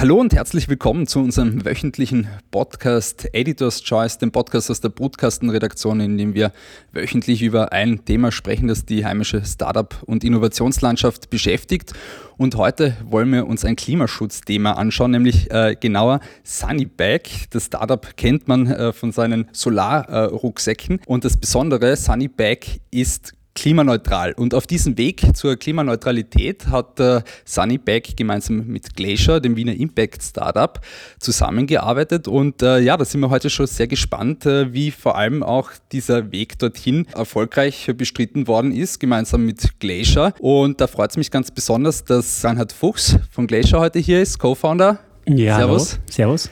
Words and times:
Hallo 0.00 0.20
und 0.20 0.32
herzlich 0.32 0.68
willkommen 0.68 1.08
zu 1.08 1.18
unserem 1.18 1.64
wöchentlichen 1.64 2.28
Podcast 2.52 3.28
Editors 3.32 3.82
Choice, 3.82 4.18
dem 4.18 4.30
Podcast 4.30 4.70
aus 4.70 4.80
der 4.80 4.90
Brutkastenredaktion, 4.90 5.98
in 5.98 6.16
dem 6.16 6.34
wir 6.34 6.52
wöchentlich 6.92 7.42
über 7.42 7.72
ein 7.72 8.04
Thema 8.04 8.30
sprechen, 8.30 8.68
das 8.68 8.86
die 8.86 9.04
heimische 9.04 9.44
Startup- 9.44 10.00
und 10.06 10.22
Innovationslandschaft 10.22 11.30
beschäftigt. 11.30 11.94
Und 12.36 12.54
heute 12.54 12.96
wollen 13.10 13.32
wir 13.32 13.48
uns 13.48 13.64
ein 13.64 13.74
Klimaschutzthema 13.74 14.74
anschauen, 14.74 15.10
nämlich 15.10 15.50
äh, 15.50 15.74
genauer 15.74 16.20
Sunnybag. 16.44 17.22
Das 17.50 17.64
Startup 17.64 18.16
kennt 18.16 18.46
man 18.46 18.68
äh, 18.68 18.92
von 18.92 19.10
seinen 19.10 19.48
Solarrucksäcken. 19.50 21.00
Äh, 21.00 21.06
und 21.06 21.24
das 21.24 21.36
Besondere, 21.36 21.96
Sunnybag 21.96 22.58
ist 22.92 23.32
klimaneutral. 23.54 24.32
Und 24.32 24.54
auf 24.54 24.66
diesem 24.66 24.96
Weg 24.98 25.36
zur 25.36 25.56
Klimaneutralität 25.56 26.68
hat 26.68 27.00
äh, 27.00 27.22
Sunnybag 27.44 28.16
gemeinsam 28.16 28.66
mit 28.66 28.94
Glacier, 28.94 29.40
dem 29.40 29.56
Wiener 29.56 29.74
Impact 29.74 30.22
Startup, 30.22 30.80
zusammengearbeitet. 31.18 32.28
Und 32.28 32.62
äh, 32.62 32.78
ja, 32.78 32.96
da 32.96 33.04
sind 33.04 33.20
wir 33.20 33.30
heute 33.30 33.50
schon 33.50 33.66
sehr 33.66 33.88
gespannt, 33.88 34.46
äh, 34.46 34.72
wie 34.72 34.90
vor 34.90 35.16
allem 35.16 35.42
auch 35.42 35.70
dieser 35.92 36.30
Weg 36.30 36.58
dorthin 36.58 37.06
erfolgreich 37.14 37.90
bestritten 37.96 38.46
worden 38.46 38.72
ist, 38.72 39.00
gemeinsam 39.00 39.44
mit 39.44 39.80
Glacier. 39.80 40.34
Und 40.38 40.80
da 40.80 40.86
freut 40.86 41.10
es 41.10 41.16
mich 41.16 41.30
ganz 41.30 41.50
besonders, 41.50 42.04
dass 42.04 42.44
Reinhard 42.44 42.72
Fuchs 42.72 43.16
von 43.30 43.46
Glacier 43.46 43.80
heute 43.80 43.98
hier 43.98 44.22
ist, 44.22 44.38
Co-Founder. 44.38 45.00
Ja, 45.26 45.56
Servus. 45.58 45.92
Hallo. 45.92 46.02
Servus. 46.10 46.50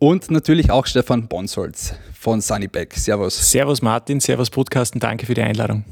Und 0.00 0.30
natürlich 0.30 0.70
auch 0.70 0.86
Stefan 0.86 1.26
Bonsolz 1.26 1.94
von 2.12 2.40
Sunnybag. 2.40 2.88
Servus. 2.94 3.50
Servus 3.50 3.82
Martin, 3.82 4.20
Servus 4.20 4.50
Podcasten, 4.50 5.00
danke 5.00 5.26
für 5.26 5.34
die 5.34 5.42
Einladung. 5.42 5.84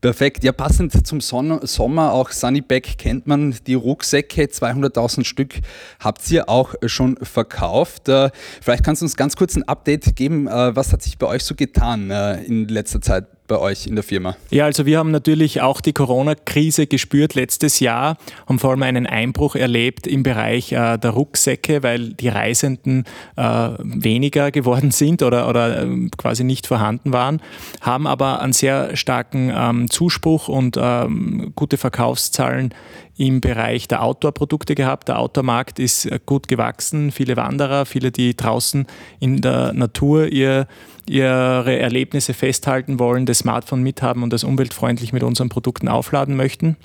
Perfekt. 0.00 0.44
Ja, 0.44 0.52
passend 0.52 1.06
zum 1.06 1.20
Son 1.20 1.60
Sommer, 1.66 2.12
auch 2.12 2.30
Sunnyback 2.30 2.96
kennt 2.96 3.26
man, 3.26 3.54
die 3.66 3.74
Rucksäcke, 3.74 4.44
200.000 4.44 5.24
Stück 5.24 5.56
habt 5.98 6.30
ihr 6.30 6.48
auch 6.48 6.74
schon 6.86 7.18
verkauft. 7.20 8.08
Äh, 8.08 8.30
vielleicht 8.62 8.82
kannst 8.82 9.02
du 9.02 9.06
uns 9.06 9.16
ganz 9.16 9.36
kurz 9.36 9.56
ein 9.56 9.64
Update 9.64 10.16
geben, 10.16 10.48
äh, 10.48 10.74
was 10.74 10.94
hat 10.94 11.02
sich 11.02 11.18
bei 11.18 11.26
euch 11.26 11.44
so 11.44 11.54
getan 11.54 12.10
äh, 12.10 12.42
in 12.44 12.66
letzter 12.68 13.02
Zeit? 13.02 13.26
Bei 13.50 13.58
euch 13.58 13.86
in 13.86 13.96
der 13.96 14.04
Firma? 14.04 14.36
Ja, 14.50 14.64
also 14.64 14.86
wir 14.86 14.98
haben 14.98 15.10
natürlich 15.10 15.60
auch 15.60 15.80
die 15.80 15.92
Corona-Krise 15.92 16.86
gespürt 16.86 17.34
letztes 17.34 17.80
Jahr, 17.80 18.16
haben 18.48 18.60
vor 18.60 18.70
allem 18.70 18.84
einen 18.84 19.06
Einbruch 19.06 19.56
erlebt 19.56 20.06
im 20.06 20.22
Bereich 20.22 20.72
äh, 20.72 20.96
der 20.96 21.10
Rucksäcke, 21.10 21.82
weil 21.82 22.14
die 22.14 22.28
Reisenden 22.28 23.04
äh, 23.36 23.42
weniger 23.78 24.52
geworden 24.52 24.92
sind 24.92 25.22
oder, 25.22 25.48
oder 25.48 25.82
äh, 25.82 26.08
quasi 26.16 26.44
nicht 26.44 26.68
vorhanden 26.68 27.12
waren, 27.12 27.42
haben 27.80 28.06
aber 28.06 28.40
einen 28.40 28.52
sehr 28.52 28.96
starken 28.96 29.52
ähm, 29.54 29.90
Zuspruch 29.90 30.46
und 30.46 30.78
ähm, 30.80 31.52
gute 31.56 31.76
Verkaufszahlen 31.76 32.72
im 33.20 33.42
Bereich 33.42 33.86
der 33.86 34.02
Outdoor-Produkte 34.02 34.74
gehabt. 34.74 35.08
Der 35.08 35.18
Outdoor-Markt 35.18 35.78
ist 35.78 36.06
äh, 36.06 36.18
gut 36.24 36.48
gewachsen. 36.48 37.12
Viele 37.12 37.36
Wanderer, 37.36 37.84
viele, 37.84 38.10
die 38.10 38.34
draußen 38.34 38.86
in 39.20 39.42
der 39.42 39.74
Natur 39.74 40.28
ihr, 40.28 40.66
ihre 41.06 41.78
Erlebnisse 41.78 42.32
festhalten 42.32 42.98
wollen, 42.98 43.26
das 43.26 43.40
Smartphone 43.40 43.82
mithaben 43.82 44.22
und 44.22 44.32
das 44.32 44.42
umweltfreundlich 44.42 45.12
mit 45.12 45.22
unseren 45.22 45.50
Produkten 45.50 45.86
aufladen 45.86 46.34
möchten. 46.34 46.78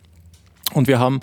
Und 0.74 0.90
wir 0.90 1.00
haben 1.00 1.22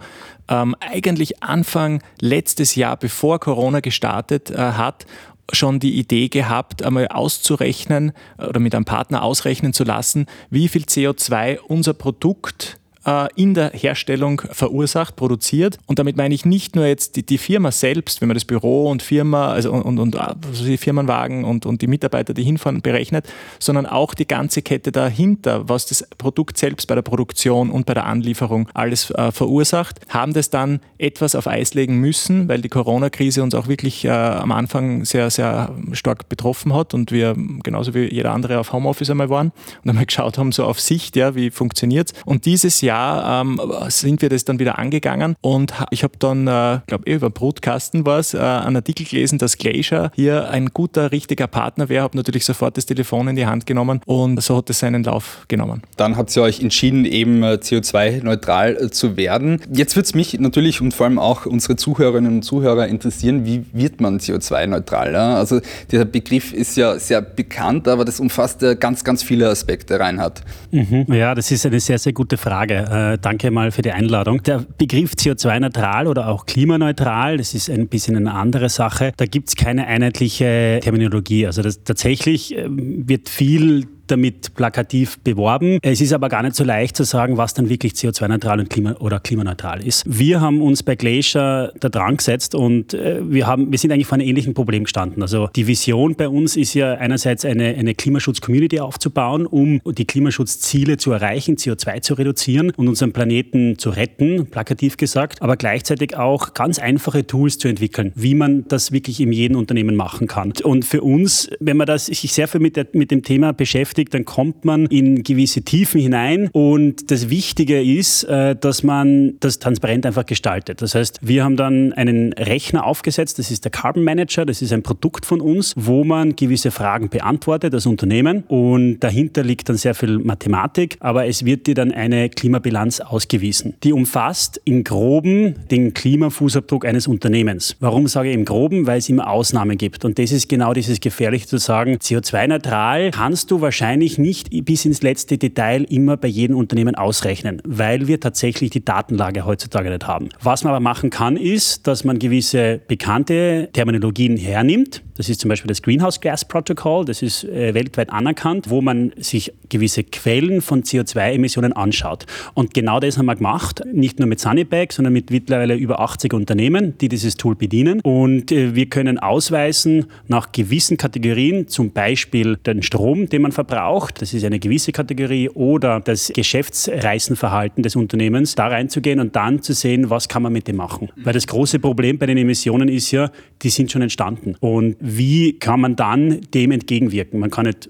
ähm, 0.49 0.75
eigentlich 0.81 1.43
Anfang 1.43 2.03
letztes 2.19 2.75
Jahr, 2.75 2.97
bevor 2.97 3.39
Corona 3.39 3.81
gestartet 3.81 4.51
äh, 4.51 4.57
hat, 4.57 5.05
schon 5.53 5.79
die 5.79 5.99
Idee 5.99 6.29
gehabt, 6.29 6.83
einmal 6.83 7.09
auszurechnen 7.09 8.13
oder 8.39 8.61
mit 8.61 8.75
einem 8.75 8.87
Partner 8.87 9.23
ausrechnen 9.23 9.75
zu 9.75 9.85
lassen, 9.85 10.25
wie 10.49 10.69
viel 10.69 10.85
CO2 10.85 11.59
unser 11.59 11.93
Produkt 11.93 12.79
äh, 13.07 13.29
in 13.35 13.55
der 13.55 13.71
Herstellung 13.71 14.43
verursacht, 14.51 15.17
produziert. 15.17 15.79
Und 15.87 15.99
damit 15.99 16.17
meine 16.17 16.35
ich 16.35 16.45
nicht 16.45 16.77
nur 16.77 16.87
jetzt 16.87 17.17
die, 17.17 17.25
die 17.25 17.39
Firma 17.39 17.71
selbst, 17.71 18.21
wenn 18.21 18.29
man 18.29 18.35
das 18.35 18.45
Büro 18.45 18.91
und 18.91 19.03
Firma, 19.03 19.53
also 19.53 19.73
und, 19.73 19.99
und, 19.99 20.17
also 20.17 20.65
die 20.65 20.77
Firmenwagen 20.77 21.45
und, 21.45 21.67
und 21.67 21.83
die 21.83 21.87
Mitarbeiter, 21.87 22.35
die 22.35 22.45
hinfahren, 22.45 22.83
berechnet, 22.83 23.27
sondern 23.59 23.87
auch 23.87 24.15
die 24.15 24.27
ganze 24.27 24.63
Kette 24.63 24.93
dahinter, 24.93 25.69
was 25.69 25.87
das 25.87 26.07
Produkt 26.19 26.59
selbst 26.59 26.87
bei 26.87 26.95
der 26.95 27.03
Produktion 27.03 27.71
und 27.71 27.87
bei 27.87 27.95
der 27.95 28.07
Anlieferung 28.07 28.69
alles 28.75 29.11
äh, 29.11 29.33
verursacht, 29.33 30.01
haben 30.09 30.33
das 30.33 30.51
dann 30.51 30.81
etwas 30.99 31.35
auf 31.35 31.47
Eis 31.47 31.75
legen 31.75 31.99
müssen, 31.99 32.49
weil 32.49 32.61
die 32.61 32.69
Corona-Krise 32.69 33.43
uns 33.43 33.55
auch 33.55 33.69
wirklich 33.69 34.05
äh, 34.05 34.11
am 34.11 34.53
Anfang 34.53 35.05
sehr, 35.05 35.31
sehr 35.31 35.75
stark 35.93 36.29
betroffen 36.29 36.75
hat 36.75 36.95
und 36.95 37.11
wir 37.11 37.35
genauso 37.63 37.95
wie 37.95 38.13
jeder 38.13 38.33
andere 38.33 38.59
auf 38.59 38.73
Homeoffice 38.73 39.11
einmal 39.11 39.31
waren 39.31 39.53
und 39.83 39.91
einmal 39.91 40.07
geschaut 40.07 40.39
haben, 40.39 40.53
so 40.53 40.65
auf 40.65 40.81
Sicht, 40.81 41.17
ja, 41.17 41.35
wie 41.35 41.51
funktioniert 41.51 42.13
es. 42.13 42.23
Und 42.25 42.47
dieses 42.47 42.81
Jahr 42.81 42.92
Jahr 42.93 43.41
ähm, 43.41 43.61
sind 43.89 44.21
wir 44.23 44.29
das 44.29 44.45
dann 44.45 44.59
wieder 44.59 44.79
angegangen 44.79 45.37
und 45.41 45.73
ich 45.91 46.03
habe 46.05 46.15
dann, 46.19 46.47
äh, 46.47 46.81
glaube 46.87 47.05
ich, 47.07 47.15
über 47.15 47.31
Brutkasten 47.31 48.05
war 48.05 48.19
es, 48.19 48.35
äh, 48.35 48.39
einen 48.39 48.77
Artikel 48.77 49.07
gelesen, 49.07 49.39
dass 49.39 49.57
Glacier 49.57 50.11
hier 50.15 50.51
ein 50.51 50.67
guter, 50.67 51.11
richtiger 51.11 51.47
Partner 51.47 51.89
wäre, 51.89 52.03
habe 52.03 52.17
natürlich 52.17 52.45
sofort 52.45 52.77
das 52.77 52.87
Telefon 52.87 53.29
in 53.29 53.37
die 53.37 53.47
Hand 53.47 53.67
genommen 53.67 54.01
und 54.07 54.43
so 54.43 54.59
hat 54.59 54.69
es 54.71 54.81
seinen 54.81 55.05
Lauf 55.05 55.45
genommen. 55.49 55.83
Dann 55.97 56.17
habt 56.17 56.37
ihr 56.37 56.43
euch 56.43 56.61
entschieden, 56.61 57.05
eben 57.05 57.43
äh, 57.43 57.59
CO2-neutral 57.63 58.77
äh, 58.77 58.91
zu 58.91 59.17
werden. 59.17 59.61
Jetzt 59.73 59.97
würde 59.97 60.07
es 60.07 60.15
mich 60.15 60.39
natürlich 60.39 60.81
und 60.81 60.93
vor 60.93 61.07
allem 61.07 61.19
auch 61.19 61.47
unsere 61.47 61.77
Zuhörerinnen 61.77 62.37
und 62.37 62.43
Zuhörer 62.43 62.89
interessieren, 62.89 63.47
wie 63.47 63.65
wird 63.73 64.01
man 64.01 64.19
CO2-neutral? 64.19 65.17
Also 65.17 65.61
dieser 65.91 66.05
Begriff 66.05 66.53
ist 66.53 66.77
ja 66.77 66.99
sehr 66.99 67.23
bekannt, 67.23 67.89
aber 67.89 68.05
das 68.05 68.21
umfasst 68.21 68.63
ja 68.63 68.75
ganz, 68.75 69.03
ganz 69.05 69.23
viele 69.23 69.49
Aspekte, 69.49 69.99
Reinhard. 69.99 70.43
Mhm. 70.71 71.07
Ja, 71.09 71.35
das 71.35 71.51
ist 71.51 71.65
eine 71.65 71.81
sehr, 71.81 71.99
sehr 71.99 72.13
gute 72.13 72.37
Frage. 72.37 72.82
Äh, 72.91 73.19
danke 73.19 73.51
mal 73.51 73.71
für 73.71 73.83
die 73.83 73.93
Einladung. 73.93 74.43
Der 74.43 74.65
Begriff 74.79 75.13
CO2-neutral 75.13 76.07
oder 76.07 76.29
auch 76.29 76.47
klimaneutral, 76.47 77.37
das 77.37 77.55
ist 77.55 77.71
ein 77.71 77.89
bisschen 77.89 78.17
eine 78.17 78.35
andere 78.35 78.69
Sache. 78.69 79.13
Da 79.17 79.27
gibt 79.27 79.49
es 79.49 79.57
keine 79.57 79.87
einheitliche 79.87 80.81
Terminologie. 80.83 81.47
Also 81.47 81.63
das, 81.63 81.83
tatsächlich 81.85 82.57
äh, 82.57 82.67
wird 82.69 83.29
viel 83.29 83.87
damit 84.13 84.55
plakativ 84.55 85.19
beworben. 85.21 85.79
Es 85.83 86.01
ist 86.01 86.13
aber 86.13 86.29
gar 86.29 86.43
nicht 86.43 86.55
so 86.55 86.65
leicht 86.65 86.97
zu 86.97 87.05
sagen, 87.05 87.37
was 87.37 87.55
dann 87.55 87.69
wirklich 87.69 87.95
CO2-neutral 87.95 88.61
und 88.61 88.71
Klima 88.71 88.93
oder 89.01 89.19
klimaneutral 89.19 89.85
ist. 89.85 90.05
Wir 90.07 90.41
haben 90.41 90.61
uns 90.63 90.83
bei 90.83 90.95
Glacier 90.95 91.73
da 91.81 91.89
dran 91.89 92.17
gesetzt 92.17 92.55
und 92.55 92.95
äh, 92.95 93.21
wir, 93.23 93.47
haben, 93.47 93.73
wir 93.73 93.79
sind 93.79 93.91
eigentlich 93.93 94.07
vor 94.07 94.19
einem 94.19 94.29
ähnlichen 94.29 94.55
Problem 94.55 94.85
gestanden. 94.85 95.23
Also 95.23 95.49
die 95.57 95.67
Vision 95.67 96.15
bei 96.15 96.29
uns 96.29 96.57
ist 96.57 96.75
ja 96.75 96.95
einerseits 96.95 97.45
eine, 97.45 97.75
eine 97.75 97.95
Klimaschutz-Community 97.95 98.81
aufzubauen, 98.81 99.47
um 99.47 99.81
die 99.85 100.05
Klimaschutzziele 100.05 100.97
zu 100.97 101.13
erreichen, 101.13 101.57
CO2 101.57 102.03
zu 102.03 102.15
reduzieren 102.15 102.73
und 102.77 102.89
unseren 102.89 103.13
Planeten 103.13 103.79
zu 103.79 103.91
retten, 103.91 104.47
plakativ 104.47 104.97
gesagt, 104.97 105.41
aber 105.41 105.57
gleichzeitig 105.57 106.17
auch 106.17 106.55
ganz 106.55 106.79
einfache 106.79 107.27
Tools 107.27 107.59
zu 107.59 107.69
entwickeln, 107.69 108.13
wie 108.15 108.35
man 108.35 108.67
das 108.69 108.93
wirklich 108.93 109.21
in 109.21 109.33
jedem 109.33 109.57
Unternehmen 109.57 109.97
machen 109.97 110.27
kann. 110.27 110.53
Und 110.63 110.85
für 110.85 111.03
uns, 111.03 111.51
wenn 111.61 111.77
man 111.77 111.87
das, 111.87 112.07
sich 112.07 112.33
sehr 112.33 112.49
viel 112.49 112.61
mit, 112.61 112.77
der, 112.77 112.87
mit 112.93 113.11
dem 113.11 113.23
Thema 113.23 113.53
beschäftigt, 113.53 114.02
beschäftigt, 114.03 114.15
dann 114.15 114.25
kommt 114.25 114.65
man 114.65 114.87
in 114.87 115.23
gewisse 115.23 115.63
Tiefen 115.63 116.01
hinein. 116.01 116.49
Und 116.53 117.11
das 117.11 117.31
Wichtige 117.31 117.83
ist, 117.83 118.25
äh, 118.25 118.57
dass 118.57 118.83
man 118.83 119.35
das 119.41 119.59
transparent 119.59 120.07
einfach 120.07 120.27
gestaltet. 120.27 120.83
Das 120.83 120.95
heißt, 120.95 121.21
wir 121.23 121.45
haben 121.45 121.57
dann 121.57 121.93
einen 121.93 122.33
Rechner 122.33 122.85
aufgesetzt, 122.85 123.39
das 123.39 123.51
ist 123.51 123.65
der 123.65 123.73
Carbon 123.73 124.05
Manager, 124.05 124.45
das 124.45 124.63
ist 124.63 124.73
ein 124.73 124.83
Produkt 124.83 125.27
von 125.27 125.41
uns, 125.41 125.75
wo 125.77 126.05
man 126.05 126.37
gewisse 126.37 126.71
Fragen 126.71 127.09
beantwortet 127.09 127.75
als 127.75 127.87
Unternehmen. 127.87 128.45
Und 128.49 129.01
dahinter 129.01 129.43
liegt 129.43 129.69
dann 129.69 129.77
sehr 129.77 129.95
viel 129.95 130.19
Mathematik, 130.19 130.97
aber 131.01 131.27
es 131.27 131.45
wird 131.45 131.67
dir 131.67 131.75
dann 131.75 131.93
eine 131.93 132.29
Klimabilanz 132.29 133.01
ausgewiesen. 133.01 133.75
Die 133.83 133.93
umfasst 133.93 134.61
im 134.65 134.85
Groben 134.85 135.55
den 135.71 135.95
Klimafußabdruck 135.95 136.85
eines 136.85 137.07
Unternehmens. 137.07 137.77
Warum 137.81 138.07
sage 138.07 138.31
ich 138.31 138.35
im 138.35 138.45
Groben? 138.45 138.87
Weil 138.87 138.99
es 138.99 139.09
immer 139.09 139.29
Ausnahmen 139.29 139.79
gibt. 139.79 140.05
Und 140.05 140.19
das 140.19 140.33
ist 140.33 140.49
genau 140.49 140.73
dieses 140.73 141.01
Gefährliche 141.01 141.47
zu 141.47 141.59
sagen, 141.59 141.95
CO2-neutral 141.97 143.11
kannst 143.13 143.51
du 143.51 143.61
wahrscheinlich 143.61 143.92
wahrscheinlich 143.93 144.17
nicht 144.17 144.49
bis 144.65 144.87
ins 144.87 145.03
letzte 145.03 145.37
Detail 145.37 145.85
immer 145.85 146.17
bei 146.17 146.29
jedem 146.29 146.57
Unternehmen 146.57 146.95
ausrechnen, 146.95 147.61
weil 147.67 148.07
wir 148.07 148.21
tatsächlich 148.21 148.71
die 148.71 148.83
Datenlage 148.83 149.45
heutzutage 149.45 149.91
nicht 149.91 150.07
haben. 150.07 150.31
Was 150.41 150.65
man 150.65 150.73
aber 150.73 150.81
machen 150.81 151.11
kann, 151.11 151.37
ist, 151.37 151.87
dass 151.87 152.03
man 152.03 152.19
gewisse 152.19 152.81
bekannte 152.89 153.69
Terminologien 153.75 154.39
hernimmt. 154.39 155.03
Das 155.19 155.29
ist 155.29 155.43
zum 155.43 155.51
Beispiel 155.51 155.69
das 155.69 155.83
Greenhouse 155.83 156.23
Gas 156.23 156.47
Protocol, 156.47 157.05
das 157.05 157.21
ist 157.21 157.45
äh, 157.45 157.75
weltweit 157.75 158.11
anerkannt, 158.11 158.71
wo 158.71 158.81
man 158.81 159.13
sich 159.19 159.53
gewisse 159.69 160.05
Quellen 160.05 160.63
von 160.63 160.85
CO2-Emissionen 160.85 161.75
anschaut. 161.75 162.25
Und 162.55 162.73
genau 162.73 162.99
das 162.99 163.19
haben 163.19 163.27
wir 163.27 163.37
gemacht, 163.37 163.83
nicht 163.93 164.19
nur 164.19 164.27
mit 164.27 164.41
Sunnybag, 164.41 164.87
sondern 164.93 165.13
mit 165.13 165.31
mittlerweile 165.31 165.75
über 165.75 166.01
80 166.01 166.33
Unternehmen, 166.33 166.97
die 166.99 167.11
dieses 167.11 167.37
Tool 167.37 167.57
bedienen. 167.57 168.01
Und 168.01 168.51
äh, 168.53 168.75
wir 168.75 168.87
können 168.87 169.19
ausweisen 169.19 170.07
nach 170.29 170.51
gewissen 170.51 170.97
Kategorien, 170.97 171.69
zum 171.69 171.91
Beispiel 171.91 172.57
den 172.57 172.83
Strom, 172.83 173.29
den 173.29 173.43
man 173.43 173.53
verbraucht, 173.53 173.72
braucht, 173.73 174.21
das 174.21 174.35
ist 174.35 174.45
eine 174.45 174.59
gewisse 174.59 174.93
Kategorie, 174.93 175.49
oder 175.49 176.01
das 176.01 176.31
Geschäftsreisenverhalten 176.35 177.83
des 177.83 177.97
Unternehmens, 177.97 178.55
da 178.55 178.67
reinzugehen 178.67 179.19
und 179.19 179.35
dann 179.35 179.63
zu 179.63 179.73
sehen, 179.73 180.11
was 180.11 180.29
kann 180.29 180.43
man 180.43 180.53
mit 180.53 180.69
dem 180.69 180.77
machen. 180.77 181.09
Weil 181.17 181.33
das 181.33 181.47
große 181.47 181.79
Problem 181.79 182.19
bei 182.19 182.27
den 182.27 182.37
Emissionen 182.37 182.89
ist 182.89 183.11
ja, 183.13 183.31
die 183.63 183.71
sind 183.71 183.91
schon 183.91 184.03
entstanden. 184.03 184.57
Und 184.61 184.97
wie 185.01 185.59
kann 185.59 185.81
man 185.81 185.97
dann 185.97 186.43
dem 186.53 186.71
entgegenwirken? 186.71 187.41
Man 187.41 187.51
kann 187.51 187.65
nicht 187.65 187.89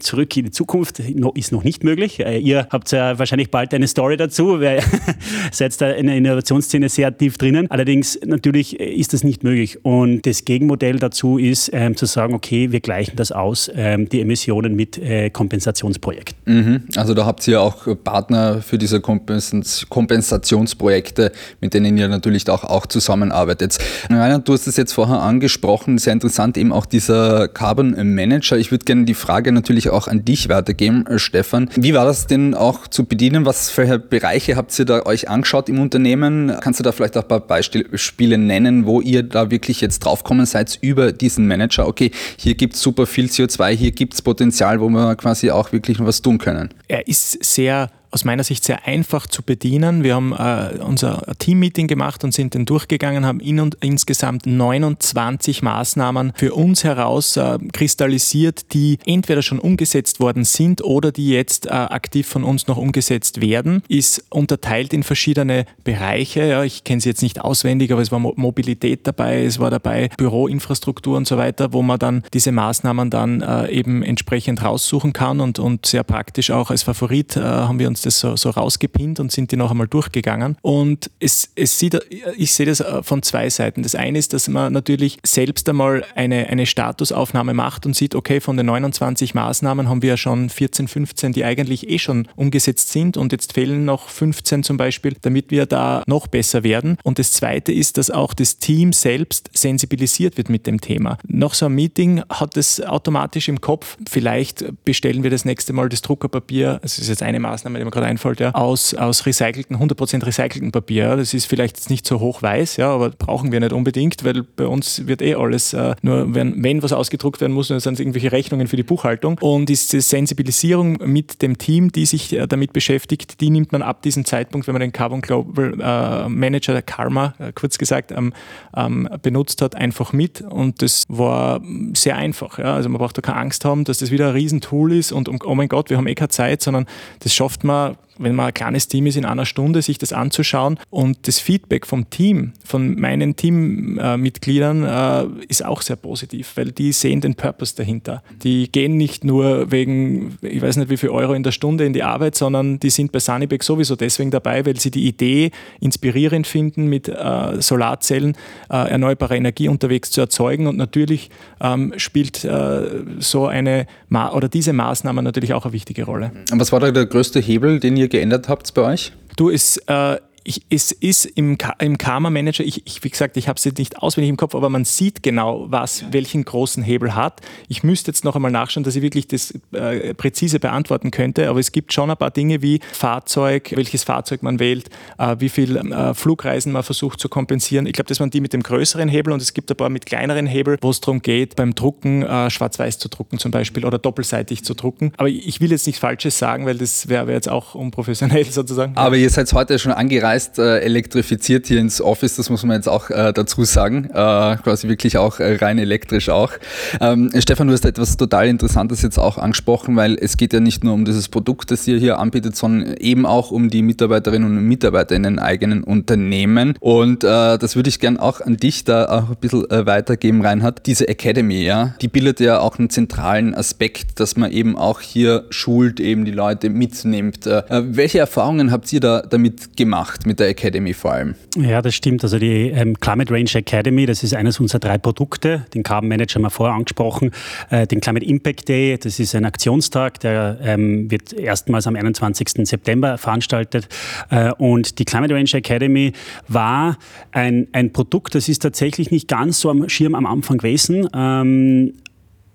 zurück 0.00 0.36
in 0.36 0.46
die 0.46 0.50
Zukunft 0.50 1.00
ist 1.00 1.52
noch 1.52 1.64
nicht 1.64 1.84
möglich. 1.84 2.20
Äh, 2.20 2.38
ihr 2.38 2.66
habt 2.70 2.90
ja 2.92 3.18
wahrscheinlich 3.18 3.50
bald 3.50 3.72
eine 3.74 3.88
Story 3.88 4.16
dazu, 4.16 4.60
weil 4.60 4.82
seid 5.52 5.80
da 5.80 5.90
in 5.90 6.06
der 6.06 6.16
Innovationsszene 6.16 6.88
sehr 6.88 7.16
tief 7.16 7.38
drinnen. 7.38 7.70
Allerdings 7.70 8.18
natürlich 8.24 8.78
ist 8.78 9.12
das 9.12 9.24
nicht 9.24 9.44
möglich. 9.44 9.84
Und 9.84 10.26
das 10.26 10.44
Gegenmodell 10.44 10.98
dazu 10.98 11.38
ist 11.38 11.70
ähm, 11.72 11.96
zu 11.96 12.06
sagen, 12.06 12.34
okay, 12.34 12.72
wir 12.72 12.80
gleichen 12.80 13.16
das 13.16 13.32
aus, 13.32 13.70
ähm, 13.74 14.08
die 14.08 14.20
Emissionen 14.20 14.74
mit 14.74 14.98
äh, 14.98 15.30
Kompensationsprojekten. 15.30 16.36
Mhm. 16.44 16.82
Also 16.96 17.14
da 17.14 17.26
habt 17.26 17.46
ihr 17.48 17.60
auch 17.60 17.86
Partner 18.04 18.62
für 18.62 18.78
diese 18.78 19.00
Kompens 19.00 19.86
Kompensationsprojekte, 19.88 21.32
mit 21.60 21.74
denen 21.74 21.96
ihr 21.96 22.08
natürlich 22.08 22.48
auch, 22.48 22.64
auch 22.64 22.86
zusammenarbeitet. 22.86 23.78
Reinhard, 24.10 24.48
du 24.48 24.52
hast 24.52 24.66
es 24.66 24.76
jetzt 24.76 24.92
vorher 24.92 25.20
angesprochen, 25.20 25.98
sehr 25.98 26.12
interessant 26.12 26.56
eben 26.56 26.72
auch 26.72 26.86
dieser 26.86 27.48
Carbon 27.48 27.94
Manager. 28.14 28.56
Ich 28.56 28.70
würde 28.70 28.84
gerne 28.84 29.04
die 29.04 29.14
Frage 29.14 29.45
Frage 29.46 29.54
natürlich 29.54 29.90
auch 29.90 30.08
an 30.08 30.24
dich 30.24 30.48
weitergeben, 30.48 31.06
äh, 31.06 31.20
Stefan. 31.20 31.70
Wie 31.76 31.94
war 31.94 32.04
das 32.04 32.26
denn 32.26 32.54
auch 32.54 32.88
zu 32.88 33.04
bedienen? 33.04 33.46
Was 33.46 33.70
für 33.70 33.96
Bereiche 34.00 34.56
habt 34.56 34.76
ihr 34.76 34.84
da 34.84 35.06
euch 35.06 35.28
angeschaut 35.28 35.68
im 35.68 35.78
Unternehmen? 35.78 36.52
Kannst 36.60 36.80
du 36.80 36.84
da 36.84 36.90
vielleicht 36.90 37.16
auch 37.16 37.22
ein 37.22 37.28
paar 37.28 37.40
Beispiele 37.40 38.38
nennen, 38.38 38.86
wo 38.86 39.00
ihr 39.00 39.22
da 39.22 39.52
wirklich 39.52 39.80
jetzt 39.80 40.00
draufkommen 40.00 40.46
seid 40.46 40.78
über 40.80 41.12
diesen 41.12 41.46
Manager? 41.46 41.86
Okay, 41.86 42.10
hier 42.36 42.56
gibt 42.56 42.74
es 42.74 42.80
super 42.82 43.06
viel 43.06 43.26
CO2, 43.26 43.70
hier 43.70 43.92
gibt 43.92 44.14
es 44.14 44.22
Potenzial, 44.22 44.80
wo 44.80 44.88
wir 44.88 45.14
quasi 45.14 45.52
auch 45.52 45.70
wirklich 45.70 46.00
was 46.00 46.22
tun 46.22 46.38
können. 46.38 46.70
Er 46.88 47.06
ist 47.06 47.44
sehr 47.44 47.90
aus 48.10 48.24
meiner 48.24 48.44
Sicht 48.44 48.64
sehr 48.64 48.86
einfach 48.86 49.26
zu 49.26 49.42
bedienen. 49.42 50.02
Wir 50.02 50.14
haben 50.14 50.32
äh, 50.32 50.78
unser 50.82 51.22
Teammeeting 51.38 51.86
gemacht 51.86 52.24
und 52.24 52.32
sind 52.32 52.54
den 52.54 52.64
durchgegangen, 52.64 53.26
haben 53.26 53.40
in 53.40 53.60
und 53.60 53.76
insgesamt 53.80 54.46
29 54.46 55.62
Maßnahmen 55.62 56.32
für 56.34 56.54
uns 56.54 56.84
heraus 56.84 57.36
äh, 57.36 57.58
kristallisiert, 57.72 58.72
die 58.72 58.98
entweder 59.06 59.42
schon 59.42 59.58
umgesetzt 59.58 60.20
worden 60.20 60.44
sind 60.44 60.82
oder 60.82 61.12
die 61.12 61.28
jetzt 61.30 61.66
äh, 61.66 61.70
aktiv 61.70 62.26
von 62.26 62.44
uns 62.44 62.66
noch 62.66 62.76
umgesetzt 62.76 63.40
werden. 63.40 63.82
Ist 63.88 64.24
unterteilt 64.30 64.92
in 64.92 65.02
verschiedene 65.02 65.66
Bereiche. 65.84 66.46
Ja, 66.46 66.64
ich 66.64 66.84
kenne 66.84 67.00
sie 67.00 67.08
jetzt 67.08 67.22
nicht 67.22 67.40
auswendig, 67.40 67.92
aber 67.92 68.02
es 68.02 68.12
war 68.12 68.18
Mo 68.18 68.34
Mobilität 68.36 69.06
dabei, 69.06 69.44
es 69.44 69.58
war 69.58 69.70
dabei 69.70 70.10
Büroinfrastruktur 70.16 71.16
und 71.16 71.26
so 71.26 71.36
weiter, 71.36 71.72
wo 71.72 71.82
man 71.82 71.98
dann 71.98 72.22
diese 72.32 72.52
Maßnahmen 72.52 73.10
dann 73.10 73.40
äh, 73.40 73.68
eben 73.70 74.02
entsprechend 74.02 74.62
raussuchen 74.62 75.12
kann 75.12 75.40
und, 75.40 75.58
und 75.58 75.86
sehr 75.86 76.04
praktisch 76.04 76.50
auch 76.50 76.70
als 76.70 76.82
Favorit 76.82 77.36
äh, 77.36 77.40
haben 77.40 77.78
wir 77.78 77.88
uns 77.88 77.95
das 78.02 78.20
so, 78.20 78.36
so 78.36 78.50
rausgepinnt 78.50 79.20
und 79.20 79.32
sind 79.32 79.52
die 79.52 79.56
noch 79.56 79.70
einmal 79.70 79.88
durchgegangen. 79.88 80.56
Und 80.62 81.10
es, 81.20 81.50
es 81.54 81.78
sieht, 81.78 81.98
ich 82.36 82.52
sehe 82.52 82.66
das 82.66 82.80
äh, 82.80 83.02
von 83.02 83.22
zwei 83.22 83.48
Seiten. 83.50 83.82
Das 83.82 83.94
eine 83.94 84.18
ist, 84.18 84.32
dass 84.32 84.48
man 84.48 84.72
natürlich 84.72 85.18
selbst 85.24 85.68
einmal 85.68 86.04
eine, 86.14 86.48
eine 86.48 86.66
Statusaufnahme 86.66 87.54
macht 87.54 87.86
und 87.86 87.94
sieht, 87.94 88.14
okay, 88.14 88.40
von 88.40 88.56
den 88.56 88.66
29 88.66 89.34
Maßnahmen 89.34 89.88
haben 89.88 90.02
wir 90.02 90.10
ja 90.10 90.16
schon 90.16 90.50
14, 90.50 90.88
15, 90.88 91.32
die 91.32 91.44
eigentlich 91.44 91.88
eh 91.88 91.98
schon 91.98 92.28
umgesetzt 92.36 92.92
sind 92.92 93.16
und 93.16 93.32
jetzt 93.32 93.52
fehlen 93.52 93.84
noch 93.84 94.08
15 94.08 94.62
zum 94.62 94.76
Beispiel, 94.76 95.16
damit 95.22 95.50
wir 95.50 95.66
da 95.66 96.02
noch 96.06 96.26
besser 96.26 96.64
werden. 96.64 96.98
Und 97.02 97.18
das 97.18 97.32
zweite 97.32 97.72
ist, 97.72 97.98
dass 97.98 98.10
auch 98.10 98.34
das 98.34 98.58
Team 98.58 98.92
selbst 98.92 99.50
sensibilisiert 99.54 100.36
wird 100.36 100.48
mit 100.48 100.66
dem 100.66 100.80
Thema. 100.80 101.18
Nach 101.26 101.54
so 101.54 101.66
einem 101.66 101.76
Meeting 101.76 102.22
hat 102.28 102.56
es 102.56 102.80
automatisch 102.80 103.48
im 103.48 103.60
Kopf, 103.60 103.96
vielleicht 104.08 104.64
bestellen 104.84 105.22
wir 105.22 105.30
das 105.30 105.44
nächste 105.44 105.72
Mal 105.72 105.88
das 105.88 106.02
Druckerpapier, 106.02 106.78
das 106.82 106.98
ist 106.98 107.08
jetzt 107.08 107.22
eine 107.22 107.40
Maßnahme, 107.40 107.78
die 107.78 107.84
man 107.86 107.92
gerade 107.92 108.06
einfällt, 108.06 108.40
ja, 108.40 108.50
aus, 108.52 108.94
aus 108.94 109.26
recycelten, 109.26 109.76
100% 109.76 110.24
recycelten 110.26 110.72
Papier. 110.72 111.16
Das 111.16 111.34
ist 111.34 111.46
vielleicht 111.46 111.90
nicht 111.90 112.06
so 112.06 112.20
hochweiß, 112.20 112.76
ja, 112.76 112.90
aber 112.90 113.10
brauchen 113.10 113.52
wir 113.52 113.60
nicht 113.60 113.72
unbedingt, 113.72 114.24
weil 114.24 114.42
bei 114.42 114.66
uns 114.66 115.06
wird 115.06 115.22
eh 115.22 115.34
alles, 115.34 115.72
äh, 115.72 115.94
nur 116.02 116.34
wenn, 116.34 116.62
wenn 116.62 116.82
was 116.82 116.92
ausgedruckt 116.92 117.40
werden 117.40 117.52
muss, 117.52 117.68
dann 117.68 117.80
sind 117.80 117.94
es 117.94 118.00
irgendwelche 118.00 118.32
Rechnungen 118.32 118.66
für 118.66 118.76
die 118.76 118.82
Buchhaltung. 118.82 119.38
Und 119.40 119.68
diese 119.68 120.00
Sensibilisierung 120.00 120.98
mit 121.04 121.42
dem 121.42 121.58
Team, 121.58 121.92
die 121.92 122.06
sich 122.06 122.32
äh, 122.32 122.46
damit 122.46 122.72
beschäftigt, 122.72 123.40
die 123.40 123.50
nimmt 123.50 123.72
man 123.72 123.82
ab 123.82 124.02
diesem 124.02 124.24
Zeitpunkt, 124.24 124.66
wenn 124.66 124.74
man 124.74 124.80
den 124.80 124.92
Carbon 124.92 125.20
Global 125.20 125.74
äh, 125.80 126.28
Manager, 126.28 126.72
der 126.72 126.82
Karma, 126.82 127.34
äh, 127.38 127.52
kurz 127.54 127.78
gesagt, 127.78 128.12
ähm, 128.12 128.32
ähm, 128.76 129.08
benutzt 129.22 129.62
hat, 129.62 129.74
einfach 129.74 130.12
mit. 130.12 130.40
Und 130.40 130.82
das 130.82 131.04
war 131.08 131.60
sehr 131.94 132.16
einfach. 132.16 132.58
Ja. 132.58 132.74
Also 132.74 132.88
man 132.88 132.98
braucht 132.98 133.16
da 133.16 133.22
keine 133.22 133.38
Angst 133.38 133.64
haben, 133.64 133.84
dass 133.84 133.98
das 133.98 134.10
wieder 134.10 134.28
ein 134.28 134.32
Riesentool 134.32 134.92
ist 134.92 135.12
und 135.12 135.28
oh 135.44 135.54
mein 135.54 135.68
Gott, 135.68 135.90
wir 135.90 135.96
haben 135.96 136.06
eh 136.06 136.14
keine 136.14 136.28
Zeit, 136.28 136.62
sondern 136.62 136.86
das 137.20 137.34
schafft 137.34 137.64
man 137.64 137.75
wenn 138.18 138.34
man 138.34 138.46
ein 138.46 138.54
kleines 138.54 138.88
Team 138.88 139.06
ist, 139.06 139.16
in 139.16 139.24
einer 139.24 139.46
Stunde 139.46 139.82
sich 139.82 139.98
das 139.98 140.12
anzuschauen. 140.12 140.78
Und 140.90 141.28
das 141.28 141.38
Feedback 141.38 141.86
vom 141.86 142.08
Team, 142.10 142.52
von 142.64 142.98
meinen 142.98 143.36
Teammitgliedern, 143.36 144.84
äh, 144.84 145.44
ist 145.48 145.64
auch 145.64 145.82
sehr 145.82 145.96
positiv, 145.96 146.52
weil 146.56 146.72
die 146.72 146.92
sehen 146.92 147.20
den 147.20 147.34
Purpose 147.34 147.74
dahinter. 147.76 148.22
Die 148.42 148.70
gehen 148.70 148.96
nicht 148.96 149.24
nur 149.24 149.70
wegen, 149.70 150.38
ich 150.42 150.62
weiß 150.62 150.76
nicht 150.76 150.90
wie 150.90 150.96
viel 150.96 151.10
Euro 151.10 151.34
in 151.34 151.42
der 151.42 151.52
Stunde 151.52 151.84
in 151.84 151.92
die 151.92 152.02
Arbeit, 152.02 152.34
sondern 152.34 152.80
die 152.80 152.90
sind 152.90 153.12
bei 153.12 153.18
Sunnyback 153.18 153.62
sowieso 153.62 153.96
deswegen 153.96 154.30
dabei, 154.30 154.64
weil 154.66 154.78
sie 154.78 154.90
die 154.90 155.06
Idee 155.06 155.50
inspirierend 155.80 156.46
finden, 156.46 156.86
mit 156.86 157.08
äh, 157.08 157.60
Solarzellen 157.60 158.36
äh, 158.70 158.90
erneuerbare 158.90 159.36
Energie 159.36 159.68
unterwegs 159.68 160.10
zu 160.10 160.20
erzeugen. 160.20 160.66
Und 160.66 160.76
natürlich 160.76 161.30
ähm, 161.60 161.92
spielt 161.96 162.44
äh, 162.44 162.80
so 163.18 163.46
eine 163.46 163.86
Ma 164.08 164.32
oder 164.32 164.48
diese 164.48 164.72
Maßnahme 164.72 165.22
natürlich 165.22 165.52
auch 165.52 165.64
eine 165.64 165.72
wichtige 165.72 166.04
Rolle. 166.04 166.32
Was 166.52 166.72
war 166.72 166.80
da 166.80 166.90
der 166.90 167.06
größte 167.06 167.40
Hebel, 167.40 167.65
den 167.80 167.96
ihr 167.96 167.96
ihr 167.96 168.08
geändert 168.08 168.48
habt 168.48 168.72
bei 168.74 168.82
euch? 168.82 169.12
Du, 169.36 169.48
ist 169.48 169.76
äh, 169.88 170.18
ich, 170.46 170.62
es 170.70 170.92
ist 170.92 171.24
im, 171.24 171.58
im 171.80 171.98
Karma 171.98 172.30
Manager, 172.30 172.62
ich, 172.62 172.86
ich, 172.86 173.02
wie 173.02 173.10
gesagt, 173.10 173.36
ich 173.36 173.48
habe 173.48 173.58
es 173.58 173.64
jetzt 173.64 173.78
nicht 173.78 173.98
auswendig 173.98 174.30
im 174.30 174.36
Kopf, 174.36 174.54
aber 174.54 174.68
man 174.68 174.84
sieht 174.84 175.22
genau, 175.22 175.66
was 175.68 176.04
welchen 176.12 176.44
großen 176.44 176.84
Hebel 176.84 177.14
hat. 177.14 177.40
Ich 177.68 177.82
müsste 177.82 178.10
jetzt 178.10 178.24
noch 178.24 178.36
einmal 178.36 178.52
nachschauen, 178.52 178.84
dass 178.84 178.94
ich 178.94 179.02
wirklich 179.02 179.26
das 179.26 179.54
äh, 179.72 180.14
präzise 180.14 180.60
beantworten 180.60 181.10
könnte, 181.10 181.48
aber 181.48 181.58
es 181.58 181.72
gibt 181.72 181.92
schon 181.92 182.10
ein 182.10 182.16
paar 182.16 182.30
Dinge 182.30 182.62
wie 182.62 182.80
Fahrzeug, 182.92 183.72
welches 183.74 184.04
Fahrzeug 184.04 184.44
man 184.44 184.60
wählt, 184.60 184.88
äh, 185.18 185.36
wie 185.40 185.48
viel 185.48 185.76
äh, 185.76 186.14
Flugreisen 186.14 186.70
man 186.72 186.84
versucht 186.84 187.18
zu 187.18 187.28
kompensieren. 187.28 187.86
Ich 187.86 187.94
glaube, 187.94 188.08
das 188.08 188.20
waren 188.20 188.30
die 188.30 188.40
mit 188.40 188.52
dem 188.52 188.62
größeren 188.62 189.08
Hebel 189.08 189.32
und 189.32 189.42
es 189.42 189.52
gibt 189.52 189.70
ein 189.70 189.76
paar 189.76 189.90
mit 189.90 190.06
kleineren 190.06 190.46
Hebel, 190.46 190.78
wo 190.80 190.90
es 190.90 191.00
darum 191.00 191.22
geht, 191.22 191.56
beim 191.56 191.74
Drucken 191.74 192.22
äh, 192.22 192.50
schwarz-weiß 192.50 192.98
zu 192.98 193.08
drucken 193.08 193.38
zum 193.38 193.50
Beispiel 193.50 193.84
oder 193.84 193.98
doppelseitig 193.98 194.64
zu 194.64 194.74
drucken. 194.74 195.12
Aber 195.16 195.28
ich 195.28 195.60
will 195.60 195.72
jetzt 195.72 195.86
nichts 195.86 196.00
Falsches 196.00 196.38
sagen, 196.38 196.66
weil 196.66 196.78
das 196.78 197.08
wäre 197.08 197.26
wär 197.26 197.34
jetzt 197.34 197.48
auch 197.48 197.74
unprofessionell 197.74 198.44
sozusagen. 198.50 198.96
Aber 198.96 199.16
ihr 199.16 199.30
seid 199.30 199.52
heute 199.52 199.78
schon 199.80 199.92
angereist 199.92 200.35
meist 200.36 200.58
äh, 200.58 200.80
elektrifiziert 200.80 201.66
hier 201.66 201.80
ins 201.80 202.02
Office, 202.02 202.36
das 202.36 202.50
muss 202.50 202.62
man 202.62 202.76
jetzt 202.76 202.90
auch 202.90 203.08
äh, 203.08 203.32
dazu 203.32 203.64
sagen, 203.64 204.04
äh, 204.10 204.56
quasi 204.56 204.86
wirklich 204.86 205.16
auch 205.16 205.40
äh, 205.40 205.56
rein 205.56 205.78
elektrisch 205.78 206.28
auch. 206.28 206.52
Ähm, 207.00 207.30
Stefan, 207.38 207.68
du 207.68 207.72
hast 207.72 207.86
etwas 207.86 208.18
total 208.18 208.46
Interessantes 208.46 209.00
jetzt 209.00 209.18
auch 209.18 209.38
angesprochen, 209.38 209.96
weil 209.96 210.18
es 210.20 210.36
geht 210.36 210.52
ja 210.52 210.60
nicht 210.60 210.84
nur 210.84 210.92
um 210.92 211.06
dieses 211.06 211.30
Produkt, 211.30 211.70
das 211.70 211.88
ihr 211.88 211.98
hier 211.98 212.18
anbietet, 212.18 212.54
sondern 212.54 212.96
eben 212.98 213.24
auch 213.24 213.50
um 213.50 213.70
die 213.70 213.80
Mitarbeiterinnen 213.80 214.58
und 214.58 214.64
Mitarbeiter 214.64 215.16
in 215.16 215.22
den 215.22 215.38
eigenen 215.38 215.82
Unternehmen. 215.82 216.74
Und 216.80 217.24
äh, 217.24 217.56
das 217.56 217.74
würde 217.74 217.88
ich 217.88 217.98
gern 217.98 218.18
auch 218.18 218.42
an 218.42 218.58
dich 218.58 218.84
da 218.84 219.06
auch 219.06 219.30
ein 219.30 219.36
bisschen 219.40 219.70
äh, 219.70 219.86
weitergeben, 219.86 220.42
Reinhard. 220.42 220.84
Diese 220.84 221.08
Academy, 221.08 221.62
ja, 221.64 221.94
die 222.02 222.08
bildet 222.08 222.40
ja 222.40 222.60
auch 222.60 222.78
einen 222.78 222.90
zentralen 222.90 223.54
Aspekt, 223.54 224.20
dass 224.20 224.36
man 224.36 224.52
eben 224.52 224.76
auch 224.76 225.00
hier 225.00 225.46
schult, 225.48 225.98
eben 225.98 226.26
die 226.26 226.30
Leute 226.30 226.68
mitnimmt. 226.68 227.46
welche 227.46 228.18
Erfahrungen 228.18 228.70
habt 228.70 228.92
ihr 228.92 229.00
da 229.00 229.22
damit 229.22 229.78
gemacht? 229.78 230.25
Mit 230.26 230.40
der 230.40 230.48
Academy 230.48 230.92
vor 230.92 231.12
allem. 231.12 231.34
Ja, 231.56 231.80
das 231.80 231.94
stimmt. 231.94 232.22
Also 232.24 232.38
die 232.38 232.70
ähm, 232.70 232.98
Climate 232.98 233.32
Range 233.32 233.50
Academy, 233.54 234.06
das 234.06 234.22
ist 234.22 234.34
eines 234.34 234.60
unserer 234.60 234.80
drei 234.80 234.98
Produkte. 234.98 235.64
Den 235.72 235.82
Carbon 235.82 236.08
Manager 236.08 236.34
haben 236.34 236.42
wir 236.42 236.50
vorher 236.50 236.74
angesprochen. 236.74 237.30
Äh, 237.70 237.86
den 237.86 238.00
Climate 238.00 238.26
Impact 238.26 238.68
Day, 238.68 238.98
das 238.98 239.18
ist 239.20 239.34
ein 239.34 239.44
Aktionstag, 239.44 240.20
der 240.20 240.58
ähm, 240.62 241.10
wird 241.10 241.32
erstmals 241.32 241.86
am 241.86 241.96
21. 241.96 242.68
September 242.68 243.16
veranstaltet. 243.16 243.88
Äh, 244.30 244.52
und 244.52 244.98
die 244.98 245.04
Climate 245.04 245.32
Range 245.32 245.50
Academy 245.52 246.12
war 246.48 246.98
ein, 247.30 247.68
ein 247.72 247.92
Produkt, 247.92 248.34
das 248.34 248.48
ist 248.48 248.62
tatsächlich 248.62 249.10
nicht 249.10 249.28
ganz 249.28 249.60
so 249.60 249.70
am 249.70 249.88
Schirm 249.88 250.14
am 250.14 250.26
Anfang 250.26 250.58
gewesen. 250.58 251.08
Ähm, 251.14 251.94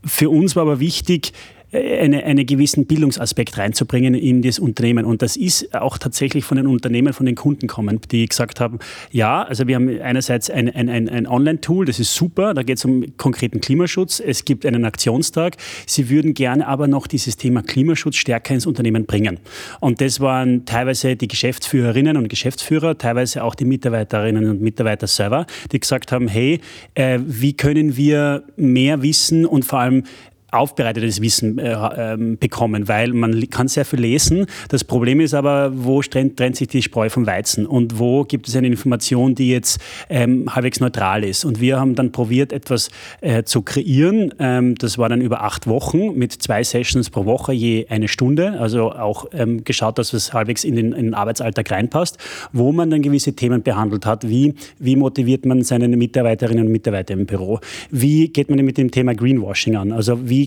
für 0.04 0.30
uns 0.30 0.56
war 0.56 0.64
aber 0.64 0.80
wichtig, 0.80 1.32
eine, 1.74 2.24
einen 2.24 2.46
gewissen 2.46 2.86
Bildungsaspekt 2.86 3.58
reinzubringen 3.58 4.14
in 4.14 4.42
das 4.42 4.60
Unternehmen. 4.60 5.06
Und 5.06 5.22
das 5.22 5.38
ist 5.38 5.74
auch 5.74 5.98
tatsächlich 5.98 6.44
von 6.44 6.58
den 6.58 6.68
Unternehmen, 6.68 7.14
von 7.14 7.26
den 7.26 7.36
Kunden 7.36 7.68
kommen, 7.68 8.00
die 8.12 8.26
gesagt 8.26 8.60
haben, 8.60 8.80
ja, 9.12 9.44
also 9.44 9.68
wir 9.68 9.76
haben 9.76 10.02
einerseits 10.02 10.50
ein, 10.50 10.70
ein, 10.70 10.90
ein, 10.90 11.28
Online-Tool, 11.28 11.86
das 11.86 12.00
ist 12.00 12.14
super, 12.14 12.54
da 12.54 12.64
geht 12.64 12.78
es 12.78 12.86
um 12.86 13.16
konkreten 13.18 13.62
Klimaschutz, 13.62 14.20
es 14.20 14.44
gibt 14.44 14.66
einen 14.66 14.84
Aktionstag, 14.84 15.56
sie 15.86 16.10
würden 16.10 16.34
gerne 16.34 16.68
aber 16.68 16.88
noch 16.88 17.08
dieses 17.08 17.38
Thema 17.38 17.62
Klimaschutz 17.62 18.18
stärker 18.18 18.54
ins 18.54 18.66
Unternehmen 18.66 19.06
bringen. 19.06 19.40
Und 19.80 20.02
das 20.02 20.20
waren 20.20 20.66
teilweise 20.66 21.16
die 21.16 21.28
Geschäftsführerinnen 21.28 22.18
und 22.18 22.28
Geschäftsführer, 22.28 22.98
teilweise 22.98 23.44
auch 23.44 23.56
die 23.56 23.66
Mitarbeiterinnen 23.66 24.50
und 24.50 24.62
Mitarbeiter 24.62 25.08
selber, 25.08 25.46
die 25.72 25.80
gesagt 25.80 26.12
haben, 26.12 26.28
hey, 26.28 26.60
äh, 26.96 27.20
wie 27.26 27.54
können 27.54 27.96
wir 27.96 28.44
mehr 28.58 29.02
wissen 29.02 29.46
und 29.46 29.64
vor 29.64 29.80
allem 29.80 30.04
aufbereitetes 30.52 31.22
Wissen 31.22 31.58
äh, 31.58 31.74
ähm, 31.74 32.38
bekommen, 32.38 32.88
weil 32.88 33.14
man 33.14 33.50
kann 33.50 33.68
sehr 33.68 33.86
viel 33.86 34.02
lesen. 34.02 34.46
Das 34.70 34.84
Problem 34.84 35.22
ist 35.22 35.34
aber, 35.34 35.72
wo 35.74 36.02
trennt, 36.02 36.38
trennt, 36.38 36.58
sich 36.58 36.68
die 36.68 36.82
Spreu 36.82 37.10
vom 37.10 37.26
Weizen 37.26 37.66
und 37.66 38.00
wo 38.00 38.24
gibt 38.24 38.48
es 38.48 38.56
eine 38.56 38.68
Information, 38.68 39.36
die 39.36 39.50
jetzt 39.50 39.80
ähm, 40.10 40.54
halbwegs 40.54 40.80
neutral 40.80 41.24
ist. 41.24 41.46
Und 41.46 41.62
wir 41.62 41.80
haben 41.80 41.96
dann 41.96 42.12
probiert, 42.12 42.52
etwas 42.52 42.90
äh, 43.22 43.44
zu 43.44 43.62
kreieren. 43.62 44.34
Ähm, 44.40 44.76
das 44.76 44.98
war 44.98 45.10
dann 45.10 45.22
über 45.22 45.44
acht 45.44 45.68
Wochen 45.68 46.14
mit 46.16 46.34
zwei 46.34 46.64
Sessions 46.64 47.10
pro 47.10 47.26
Woche, 47.26 47.54
je 47.54 47.88
eine 47.90 48.08
Stunde. 48.08 48.60
Also 48.60 48.92
auch 48.92 49.28
ähm, 49.34 49.64
geschaut, 49.64 49.98
dass 49.98 50.14
es 50.14 50.34
halbwegs 50.34 50.64
in 50.64 50.76
den, 50.76 50.92
in 50.92 51.06
den 51.06 51.14
Arbeitsalltag 51.14 51.72
reinpasst, 51.72 52.18
wo 52.52 52.72
man 52.72 52.90
dann 52.90 53.02
gewisse 53.02 53.34
Themen 53.34 53.64
behandelt 53.64 54.06
hat, 54.06 54.28
wie, 54.28 54.54
wie 54.80 54.96
motiviert 54.96 55.46
man 55.46 55.64
seine 55.64 55.88
Mitarbeiterinnen 55.88 56.66
und 56.66 56.72
Mitarbeiter 56.72 57.14
im 57.14 57.26
Büro, 57.26 57.60
wie 57.90 58.28
geht 58.28 58.50
man 58.50 58.64
mit 58.66 58.78
dem 58.78 58.92
Thema 58.92 59.14
Greenwashing 59.14 59.76
an, 59.76 59.92
also 59.92 60.30
wie 60.30 60.41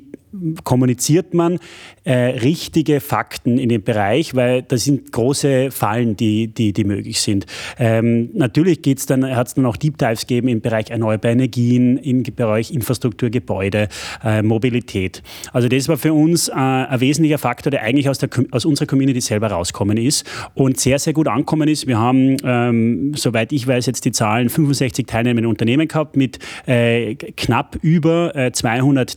kommuniziert 0.64 1.34
man 1.34 1.58
äh, 2.04 2.12
richtige 2.12 3.00
Fakten 3.00 3.58
in 3.58 3.68
dem 3.68 3.82
Bereich, 3.82 4.34
weil 4.34 4.62
das 4.62 4.84
sind 4.84 5.12
große 5.12 5.70
Fallen, 5.70 6.16
die, 6.16 6.48
die, 6.48 6.72
die 6.72 6.84
möglich 6.84 7.20
sind. 7.20 7.46
Ähm, 7.78 8.30
natürlich 8.34 8.82
dann, 9.06 9.24
hat 9.34 9.48
es 9.48 9.54
dann 9.54 9.66
auch 9.66 9.76
Deep 9.76 9.98
Dives 9.98 10.26
gegeben 10.26 10.48
im 10.48 10.60
Bereich 10.60 10.90
erneuerbare 10.90 11.32
Energien, 11.32 11.98
im 11.98 12.22
Bereich 12.22 12.72
Infrastruktur, 12.72 13.30
Gebäude, 13.30 13.88
äh, 14.22 14.42
Mobilität. 14.42 15.22
Also 15.52 15.68
das 15.68 15.88
war 15.88 15.96
für 15.96 16.12
uns 16.12 16.48
äh, 16.48 16.52
ein 16.52 17.00
wesentlicher 17.00 17.38
Faktor, 17.38 17.70
der 17.70 17.82
eigentlich 17.82 18.08
aus, 18.08 18.18
der, 18.18 18.28
aus 18.50 18.64
unserer 18.64 18.86
Community 18.86 19.20
selber 19.20 19.48
rauskommen 19.48 19.96
ist 19.96 20.26
und 20.54 20.80
sehr, 20.80 20.98
sehr 20.98 21.12
gut 21.12 21.28
angekommen 21.28 21.68
ist. 21.68 21.86
Wir 21.86 21.98
haben, 21.98 22.36
ähm, 22.44 23.14
soweit 23.14 23.52
ich 23.52 23.66
weiß, 23.66 23.86
jetzt 23.86 24.04
die 24.04 24.12
Zahlen 24.12 24.48
65 24.48 25.06
teilnehmende 25.06 25.48
Unternehmen 25.48 25.88
gehabt 25.88 26.16
mit 26.16 26.38
äh, 26.66 27.14
knapp 27.14 27.78
über 27.82 28.50
200 28.52 29.12
äh, 29.12 29.16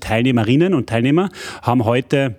Teilnehmerinnen 0.67 0.77
und 0.77 0.87
Teilnehmer, 0.87 1.29
haben 1.61 1.85
heute 1.85 2.35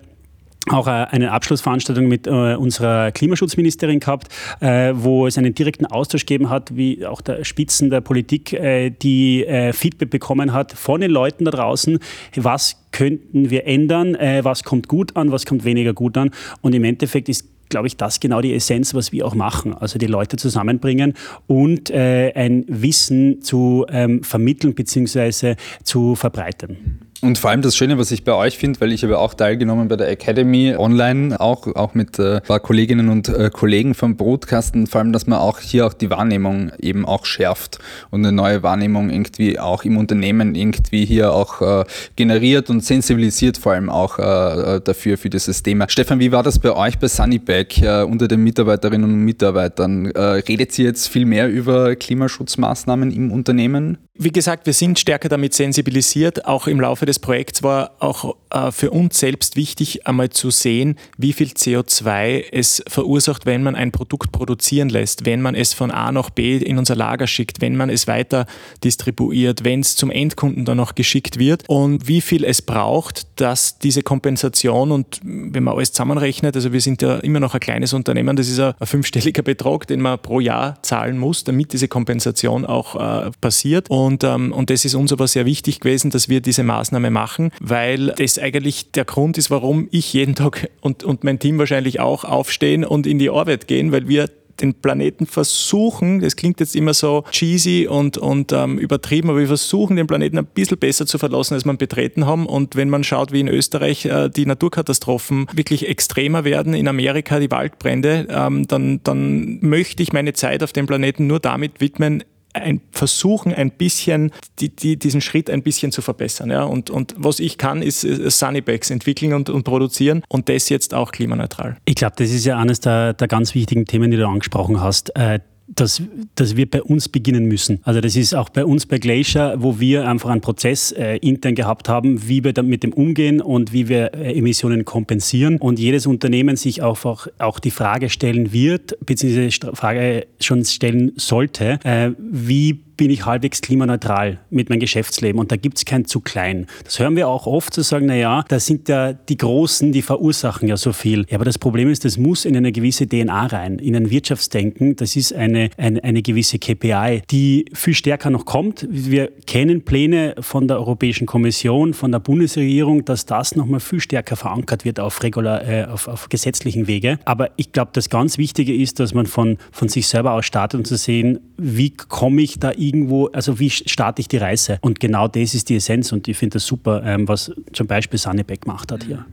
auch 0.69 0.87
äh, 0.87 0.91
eine 0.91 1.31
Abschlussveranstaltung 1.31 2.07
mit 2.07 2.27
äh, 2.27 2.55
unserer 2.55 3.11
Klimaschutzministerin 3.11 3.99
gehabt, 3.99 4.27
äh, 4.59 4.91
wo 4.93 5.25
es 5.25 5.37
einen 5.37 5.55
direkten 5.55 5.85
Austausch 5.85 6.25
gegeben 6.25 6.49
hat, 6.49 6.75
wie 6.75 7.05
auch 7.05 7.21
der 7.21 7.43
Spitzen 7.43 7.89
der 7.89 8.01
Politik, 8.01 8.57
die 9.01 9.45
Feedback 9.73 10.09
bekommen 10.09 10.53
hat 10.53 10.73
von 10.73 11.01
den 11.01 11.11
Leuten 11.11 11.45
da 11.45 11.51
draußen, 11.51 11.99
was 12.35 12.75
könnten 12.91 13.49
wir 13.49 13.65
ändern, 13.65 14.17
was 14.41 14.63
kommt 14.63 14.87
gut 14.87 15.15
an, 15.15 15.31
was 15.31 15.45
kommt 15.45 15.63
weniger 15.63 15.93
gut 15.93 16.17
an. 16.17 16.31
Und 16.61 16.75
im 16.75 16.83
Endeffekt 16.83 17.29
ist 17.29 17.45
glaube 17.69 17.85
ich, 17.85 17.97
das 17.97 18.19
genau 18.19 18.41
die 18.41 18.55
Essenz, 18.55 18.95
was 18.95 19.11
wir 19.11 19.27
auch 19.27 19.35
machen. 19.35 19.75
Also 19.75 19.99
die 19.99 20.07
Leute 20.07 20.37
zusammenbringen 20.37 21.13
und 21.45 21.91
ein 21.91 22.65
Wissen 22.67 23.41
zu 23.41 23.85
ähm, 23.89 24.23
vermitteln 24.23 24.73
bzw. 24.73 25.55
zu 25.83 26.15
verbreiten. 26.15 27.08
Und 27.21 27.37
vor 27.37 27.49
allem 27.49 27.61
das 27.61 27.75
Schöne, 27.75 27.97
was 27.97 28.11
ich 28.11 28.23
bei 28.23 28.33
euch 28.33 28.57
finde, 28.57 28.79
weil 28.79 28.93
ich 28.93 29.03
habe 29.03 29.19
auch 29.19 29.33
teilgenommen 29.33 29.89
bei 29.89 29.97
der 29.97 30.09
Academy 30.09 30.73
online, 30.77 31.37
auch, 31.37 31.67
auch 31.75 31.93
mit 31.93 32.17
äh, 32.17 32.39
paar 32.39 32.61
Kolleginnen 32.61 33.09
und 33.09 33.27
äh, 33.27 33.49
Kollegen 33.51 33.93
vom 33.93 34.15
Brotkasten, 34.15 34.87
vor 34.87 35.01
allem, 35.01 35.11
dass 35.11 35.27
man 35.27 35.39
auch 35.39 35.59
hier 35.59 35.85
auch 35.85 35.93
die 35.93 36.09
Wahrnehmung 36.09 36.71
eben 36.79 37.05
auch 37.05 37.25
schärft 37.25 37.79
und 38.09 38.25
eine 38.25 38.31
neue 38.31 38.63
Wahrnehmung 38.63 39.09
irgendwie 39.09 39.59
auch 39.59 39.83
im 39.83 39.97
Unternehmen 39.97 40.55
irgendwie 40.55 41.03
hier 41.03 41.33
auch 41.33 41.61
äh, 41.61 41.83
generiert 42.15 42.69
und 42.69 42.85
sensibilisiert 42.85 43.57
vor 43.57 43.73
allem 43.73 43.89
auch 43.89 44.17
äh, 44.17 44.77
äh 44.77 44.81
dafür, 44.81 45.17
für 45.17 45.29
dieses 45.29 45.61
Thema. 45.61 45.89
Stefan, 45.89 46.21
wie 46.21 46.31
war 46.31 46.43
das 46.43 46.57
bei 46.57 46.71
euch 46.71 46.99
bei 46.99 47.09
Sunnyback 47.09 47.81
äh, 47.81 48.03
unter 48.03 48.29
den 48.29 48.45
Mitarbeiterinnen 48.45 49.11
und 49.11 49.25
Mitarbeitern? 49.25 50.05
Äh, 50.05 50.21
redet 50.21 50.79
ihr 50.79 50.85
jetzt 50.85 51.09
viel 51.09 51.25
mehr 51.25 51.49
über 51.49 51.97
Klimaschutzmaßnahmen 51.97 53.11
im 53.11 53.31
Unternehmen? 53.33 53.97
Wie 54.21 54.31
gesagt, 54.31 54.65
wir 54.65 54.73
sind 54.73 54.99
stärker 54.99 55.29
damit 55.29 55.53
sensibilisiert. 55.53 56.45
Auch 56.45 56.67
im 56.67 56.81
Laufe 56.81 57.05
des 57.09 57.19
Projekts 57.19 57.63
war 57.63 57.91
auch 57.99 58.35
äh, 58.51 58.71
für 58.71 58.91
uns 58.91 59.19
selbst 59.19 59.55
wichtig, 59.55 60.07
einmal 60.07 60.29
zu 60.29 60.51
sehen, 60.51 60.95
wie 61.17 61.33
viel 61.33 61.47
CO2 61.47 62.45
es 62.51 62.83
verursacht, 62.87 63.45
wenn 63.45 63.63
man 63.63 63.75
ein 63.75 63.91
Produkt 63.91 64.31
produzieren 64.31 64.89
lässt, 64.89 65.25
wenn 65.25 65.41
man 65.41 65.55
es 65.55 65.73
von 65.73 65.91
A 65.91 66.11
nach 66.11 66.29
B 66.29 66.57
in 66.57 66.77
unser 66.77 66.95
Lager 66.95 67.27
schickt, 67.27 67.61
wenn 67.61 67.75
man 67.75 67.89
es 67.89 68.07
weiter 68.07 68.45
distribuiert, 68.83 69.63
wenn 69.63 69.81
es 69.81 69.95
zum 69.95 70.11
Endkunden 70.11 70.65
dann 70.65 70.77
noch 70.77 70.95
geschickt 70.95 71.39
wird 71.39 71.63
und 71.67 72.07
wie 72.07 72.21
viel 72.21 72.43
es 72.43 72.61
braucht, 72.61 73.27
dass 73.41 73.79
diese 73.79 74.03
Kompensation 74.03 74.91
und 74.91 75.19
wenn 75.23 75.63
man 75.63 75.75
alles 75.75 75.91
zusammenrechnet, 75.91 76.55
also 76.55 76.71
wir 76.71 76.81
sind 76.81 77.01
ja 77.01 77.17
immer 77.17 77.39
noch 77.39 77.53
ein 77.53 77.59
kleines 77.59 77.93
Unternehmen, 77.93 78.35
das 78.35 78.47
ist 78.47 78.59
ein, 78.59 78.73
fünfstelliger 78.81 79.41
Betrag, 79.41 79.87
den 79.87 80.01
man 80.01 80.19
pro 80.19 80.39
Jahr 80.39 80.81
zahlen 80.83 81.17
muss, 81.17 81.43
damit 81.43 81.73
diese 81.73 81.87
Kompensation 81.87 82.65
auch 82.65 82.95
äh, 82.95 83.31
passiert. 83.41 83.89
Und 83.89 84.23
ähm, 84.23 84.53
und 84.59 84.69
das 84.69 84.85
ist 84.85 84.93
uns 84.95 85.13
aber 85.13 85.27
sehr 85.27 85.45
wichtig 85.45 85.79
gewesen, 85.79 86.11
dass 86.11 86.27
wir 86.27 86.41
diese 86.41 86.63
Maßnahme 86.99 87.11
machen, 87.11 87.51
weil 87.59 88.07
das 88.17 88.37
eigentlich 88.37 88.91
der 88.91 89.05
Grund 89.05 89.37
ist, 89.37 89.49
warum 89.49 89.87
ich 89.91 90.13
jeden 90.13 90.35
Tag 90.35 90.69
und, 90.81 91.03
und 91.03 91.23
mein 91.23 91.39
Team 91.39 91.57
wahrscheinlich 91.57 91.99
auch 91.99 92.23
aufstehen 92.23 92.85
und 92.85 93.07
in 93.07 93.19
die 93.19 93.29
Arbeit 93.29 93.67
gehen, 93.67 93.91
weil 93.91 94.07
wir 94.07 94.29
den 94.61 94.73
Planeten 94.73 95.25
versuchen, 95.25 96.19
das 96.19 96.35
klingt 96.35 96.59
jetzt 96.59 96.75
immer 96.75 96.93
so 96.93 97.23
cheesy 97.31 97.87
und, 97.87 98.17
und 98.17 98.51
ähm, 98.51 98.77
übertrieben, 98.77 99.29
aber 99.29 99.39
wir 99.39 99.47
versuchen 99.47 99.95
den 99.95 100.05
Planeten 100.05 100.37
ein 100.37 100.45
bisschen 100.45 100.77
besser 100.77 101.05
zu 101.05 101.17
verlassen, 101.17 101.53
als 101.53 101.63
wir 101.63 101.73
betreten 101.75 102.25
haben. 102.25 102.45
Und 102.45 102.75
wenn 102.75 102.89
man 102.89 103.05
schaut, 103.05 103.31
wie 103.31 103.39
in 103.39 103.47
Österreich 103.47 104.03
äh, 104.03 104.27
die 104.27 104.45
Naturkatastrophen 104.45 105.47
wirklich 105.53 105.87
extremer 105.87 106.43
werden, 106.43 106.73
in 106.73 106.89
Amerika 106.89 107.39
die 107.39 107.49
Waldbrände, 107.49 108.27
ähm, 108.29 108.67
dann, 108.67 108.99
dann 109.03 109.59
möchte 109.61 110.03
ich 110.03 110.11
meine 110.11 110.33
Zeit 110.33 110.61
auf 110.61 110.73
dem 110.73 110.87
Planeten 110.87 111.25
nur 111.25 111.39
damit 111.39 111.79
widmen, 111.79 112.25
ein 112.53 112.81
versuchen, 112.91 113.53
ein 113.53 113.71
bisschen 113.71 114.31
die, 114.59 114.75
die, 114.75 114.97
diesen 114.97 115.21
Schritt 115.21 115.49
ein 115.49 115.63
bisschen 115.63 115.91
zu 115.91 116.01
verbessern. 116.01 116.49
Ja? 116.49 116.63
Und, 116.63 116.89
und 116.89 117.15
was 117.17 117.39
ich 117.39 117.57
kann, 117.57 117.81
ist 117.81 118.01
Sunnybags 118.01 118.89
entwickeln 118.89 119.33
und, 119.33 119.49
und 119.49 119.63
produzieren 119.63 120.23
und 120.27 120.49
das 120.49 120.69
jetzt 120.69 120.93
auch 120.93 121.11
klimaneutral. 121.11 121.77
Ich 121.85 121.95
glaube, 121.95 122.15
das 122.17 122.31
ist 122.31 122.45
ja 122.45 122.57
eines 122.57 122.79
der, 122.79 123.13
der 123.13 123.27
ganz 123.27 123.53
wichtigen 123.55 123.85
Themen, 123.85 124.11
die 124.11 124.17
du 124.17 124.27
angesprochen 124.27 124.81
hast. 124.81 125.15
Äh, 125.15 125.39
dass, 125.75 126.01
dass 126.35 126.55
wir 126.55 126.69
bei 126.69 126.81
uns 126.81 127.09
beginnen 127.09 127.45
müssen. 127.45 127.79
Also 127.83 128.01
das 128.01 128.15
ist 128.15 128.33
auch 128.33 128.49
bei 128.49 128.65
uns 128.65 128.85
bei 128.85 128.97
Glacier, 128.97 129.55
wo 129.59 129.79
wir 129.79 130.07
einfach 130.07 130.29
einen 130.29 130.41
Prozess 130.41 130.91
äh, 130.91 131.17
intern 131.17 131.55
gehabt 131.55 131.89
haben, 131.89 132.27
wie 132.27 132.43
wir 132.43 132.53
mit 132.63 132.83
dem 132.83 132.93
umgehen 132.93 133.41
und 133.41 133.71
wie 133.71 133.87
wir 133.87 134.13
äh, 134.13 134.37
Emissionen 134.37 134.85
kompensieren. 134.85 135.57
Und 135.57 135.79
jedes 135.79 136.05
Unternehmen 136.05 136.55
sich 136.55 136.83
einfach 136.83 137.27
auch 137.37 137.59
die 137.59 137.71
Frage 137.71 138.09
stellen 138.09 138.51
wird, 138.51 138.97
beziehungsweise 139.05 139.75
Frage 139.75 140.27
schon 140.39 140.65
stellen 140.65 141.13
sollte, 141.15 141.79
äh, 141.83 142.11
wie 142.17 142.79
bin 142.99 143.11
ich 143.11 143.25
halbwegs 143.25 143.61
klimaneutral 143.61 144.39
mit 144.49 144.69
meinem 144.69 144.81
Geschäftsleben 144.81 145.39
und 145.39 145.53
da 145.53 145.55
gibt 145.55 145.77
es 145.77 145.85
kein 145.85 146.03
zu 146.03 146.19
klein. 146.19 146.67
Das 146.83 146.99
hören 146.99 147.15
wir 147.15 147.29
auch 147.29 147.47
oft 147.47 147.73
zu 147.73 147.81
sagen, 147.81 148.07
naja, 148.07 148.43
da 148.49 148.59
sind 148.59 148.89
ja 148.89 149.13
die 149.13 149.37
Großen, 149.37 149.93
die 149.93 150.01
verursachen 150.01 150.67
ja 150.67 150.75
so 150.75 150.91
viel. 150.91 151.25
Ja, 151.29 151.35
aber 151.35 151.45
das 151.45 151.57
Problem 151.57 151.89
ist, 151.89 152.03
das 152.03 152.17
muss 152.17 152.43
in 152.43 152.57
eine 152.57 152.73
gewisse 152.73 153.07
DNA 153.07 153.45
rein, 153.45 153.79
in 153.79 153.95
ein 153.95 154.09
Wirtschaftsdenken. 154.11 154.97
Das 154.97 155.15
ist 155.15 155.31
eine, 155.33 155.69
eine, 155.77 156.03
eine 156.03 156.21
gewisse 156.21 156.59
KPI, 156.59 157.21
die 157.31 157.67
viel 157.71 157.93
stärker 157.93 158.31
noch 158.31 158.43
kommt. 158.43 158.85
Wir 158.91 159.31
kennen 159.47 159.83
Pläne 159.85 160.35
von 160.41 160.67
der 160.67 160.77
Europäischen 160.77 161.25
Kommission, 161.25 161.93
von 161.93 162.11
der 162.11 162.19
Bundesregierung, 162.19 163.05
dass 163.05 163.25
das 163.25 163.55
nochmal 163.55 163.79
viel 163.79 164.01
stärker 164.01 164.35
verankert 164.35 164.83
wird 164.83 164.99
auf, 164.99 165.23
regular, 165.23 165.65
äh, 165.65 165.85
auf, 165.85 166.09
auf 166.09 166.27
gesetzlichen 166.27 166.87
Wege. 166.87 167.17
Aber 167.23 167.51
ich 167.55 167.71
glaube, 167.71 167.91
das 167.93 168.09
ganz 168.09 168.37
Wichtige 168.37 168.75
ist, 168.75 168.99
dass 168.99 169.13
man 169.13 169.25
von, 169.25 169.57
von 169.71 169.87
sich 169.87 170.05
selber 170.05 170.33
aus 170.33 170.45
startet 170.45 170.79
und 170.79 170.85
zu 170.85 170.97
sehen, 170.97 171.39
wie 171.55 171.91
komme 171.91 172.41
ich 172.41 172.59
da 172.59 172.73
irgendwo, 172.89 173.27
also 173.27 173.59
wie 173.59 173.69
starte 173.69 174.21
ich 174.21 174.27
die 174.27 174.37
Reise? 174.37 174.79
Und 174.81 174.99
genau 174.99 175.27
das 175.27 175.53
ist 175.53 175.69
die 175.69 175.75
Essenz 175.75 176.11
und 176.11 176.27
ich 176.27 176.37
finde 176.37 176.55
das 176.55 176.65
super, 176.65 177.03
ähm, 177.05 177.27
was 177.27 177.51
zum 177.73 177.87
Beispiel 177.87 178.17
Sunnyback 178.17 178.61
gemacht 178.61 178.91
hat 178.91 179.03
hier. 179.03 179.25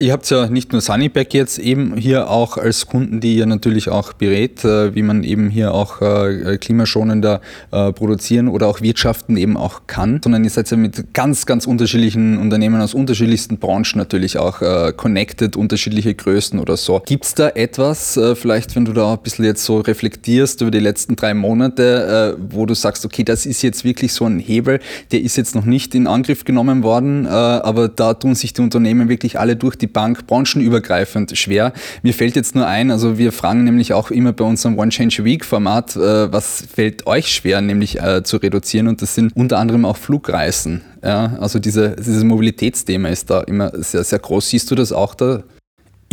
Ihr 0.00 0.12
habt 0.12 0.28
ja 0.28 0.48
nicht 0.48 0.72
nur 0.72 0.80
Sunnyback 0.80 1.32
jetzt 1.34 1.56
eben 1.60 1.96
hier 1.96 2.28
auch 2.28 2.58
als 2.58 2.86
Kunden, 2.86 3.20
die 3.20 3.36
ihr 3.36 3.46
natürlich 3.46 3.88
auch 3.88 4.12
berät, 4.12 4.64
äh, 4.64 4.92
wie 4.96 5.02
man 5.02 5.22
eben 5.22 5.50
hier 5.50 5.72
auch 5.72 6.02
äh, 6.02 6.58
klimaschonender 6.58 7.40
äh, 7.70 7.92
produzieren 7.92 8.48
oder 8.48 8.66
auch 8.66 8.80
wirtschaften 8.80 9.36
eben 9.36 9.56
auch 9.56 9.82
kann, 9.86 10.20
sondern 10.20 10.42
ihr 10.42 10.50
seid 10.50 10.68
ja 10.72 10.76
mit 10.76 11.14
ganz, 11.14 11.46
ganz 11.46 11.64
unterschiedlichen 11.68 12.38
Unternehmen 12.38 12.80
aus 12.80 12.92
unterschiedlichsten 12.92 13.58
Branchen 13.58 13.96
natürlich 13.96 14.36
auch 14.36 14.62
connected, 14.96 15.56
unterschiedliche 15.56 16.12
Größen 16.12 16.58
oder 16.58 16.76
so. 16.76 17.00
Gibt 17.06 17.26
es 17.26 17.34
da 17.34 17.50
etwas, 17.50 18.18
vielleicht 18.34 18.74
wenn 18.74 18.84
du 18.84 18.92
da 18.92 19.12
ein 19.12 19.20
bisschen 19.22 19.44
jetzt 19.44 19.64
so 19.64 19.78
reflektierst 19.78 20.60
über 20.60 20.72
die 20.72 20.80
letzten 20.80 21.14
drei 21.14 21.34
Monate, 21.34 22.36
wo 22.50 22.66
du 22.66 22.74
sagst, 22.74 23.04
okay, 23.04 23.22
das 23.22 23.46
ist 23.46 23.62
jetzt 23.62 23.84
wirklich 23.84 24.12
so 24.12 24.24
ein 24.24 24.40
Hebel, 24.40 24.80
der 25.12 25.20
ist 25.20 25.36
jetzt 25.36 25.54
noch 25.54 25.64
nicht 25.64 25.94
in 25.94 26.08
Angriff 26.08 26.44
genommen 26.44 26.82
worden, 26.82 27.26
aber 27.26 27.88
da 27.88 28.14
tun 28.14 28.34
sich 28.34 28.52
die 28.52 28.62
Unternehmen 28.62 29.08
wirklich 29.08 29.38
alle 29.38 29.54
durch 29.54 29.76
die 29.76 29.83
die 29.84 29.92
Bank 29.92 30.26
branchenübergreifend 30.26 31.36
schwer. 31.36 31.72
Mir 32.02 32.14
fällt 32.14 32.36
jetzt 32.36 32.54
nur 32.54 32.66
ein, 32.66 32.90
also 32.90 33.18
wir 33.18 33.32
fragen 33.32 33.64
nämlich 33.64 33.92
auch 33.92 34.10
immer 34.10 34.32
bei 34.32 34.44
unserem 34.44 34.78
One 34.78 34.90
Change 34.90 35.24
Week 35.24 35.44
Format, 35.44 35.94
äh, 35.96 36.32
was 36.32 36.64
fällt 36.74 37.06
euch 37.06 37.28
schwer, 37.28 37.60
nämlich 37.60 38.00
äh, 38.00 38.22
zu 38.22 38.38
reduzieren 38.38 38.88
und 38.88 39.02
das 39.02 39.14
sind 39.14 39.36
unter 39.36 39.58
anderem 39.58 39.84
auch 39.84 39.98
Flugreisen. 39.98 40.80
Ja, 41.02 41.36
also 41.38 41.58
diese, 41.58 41.96
dieses 41.96 42.24
Mobilitätsthema 42.24 43.08
ist 43.08 43.28
da 43.28 43.42
immer 43.42 43.72
sehr, 43.74 44.04
sehr 44.04 44.18
groß. 44.18 44.48
Siehst 44.48 44.70
du 44.70 44.74
das 44.74 44.90
auch 44.90 45.14
da? 45.14 45.42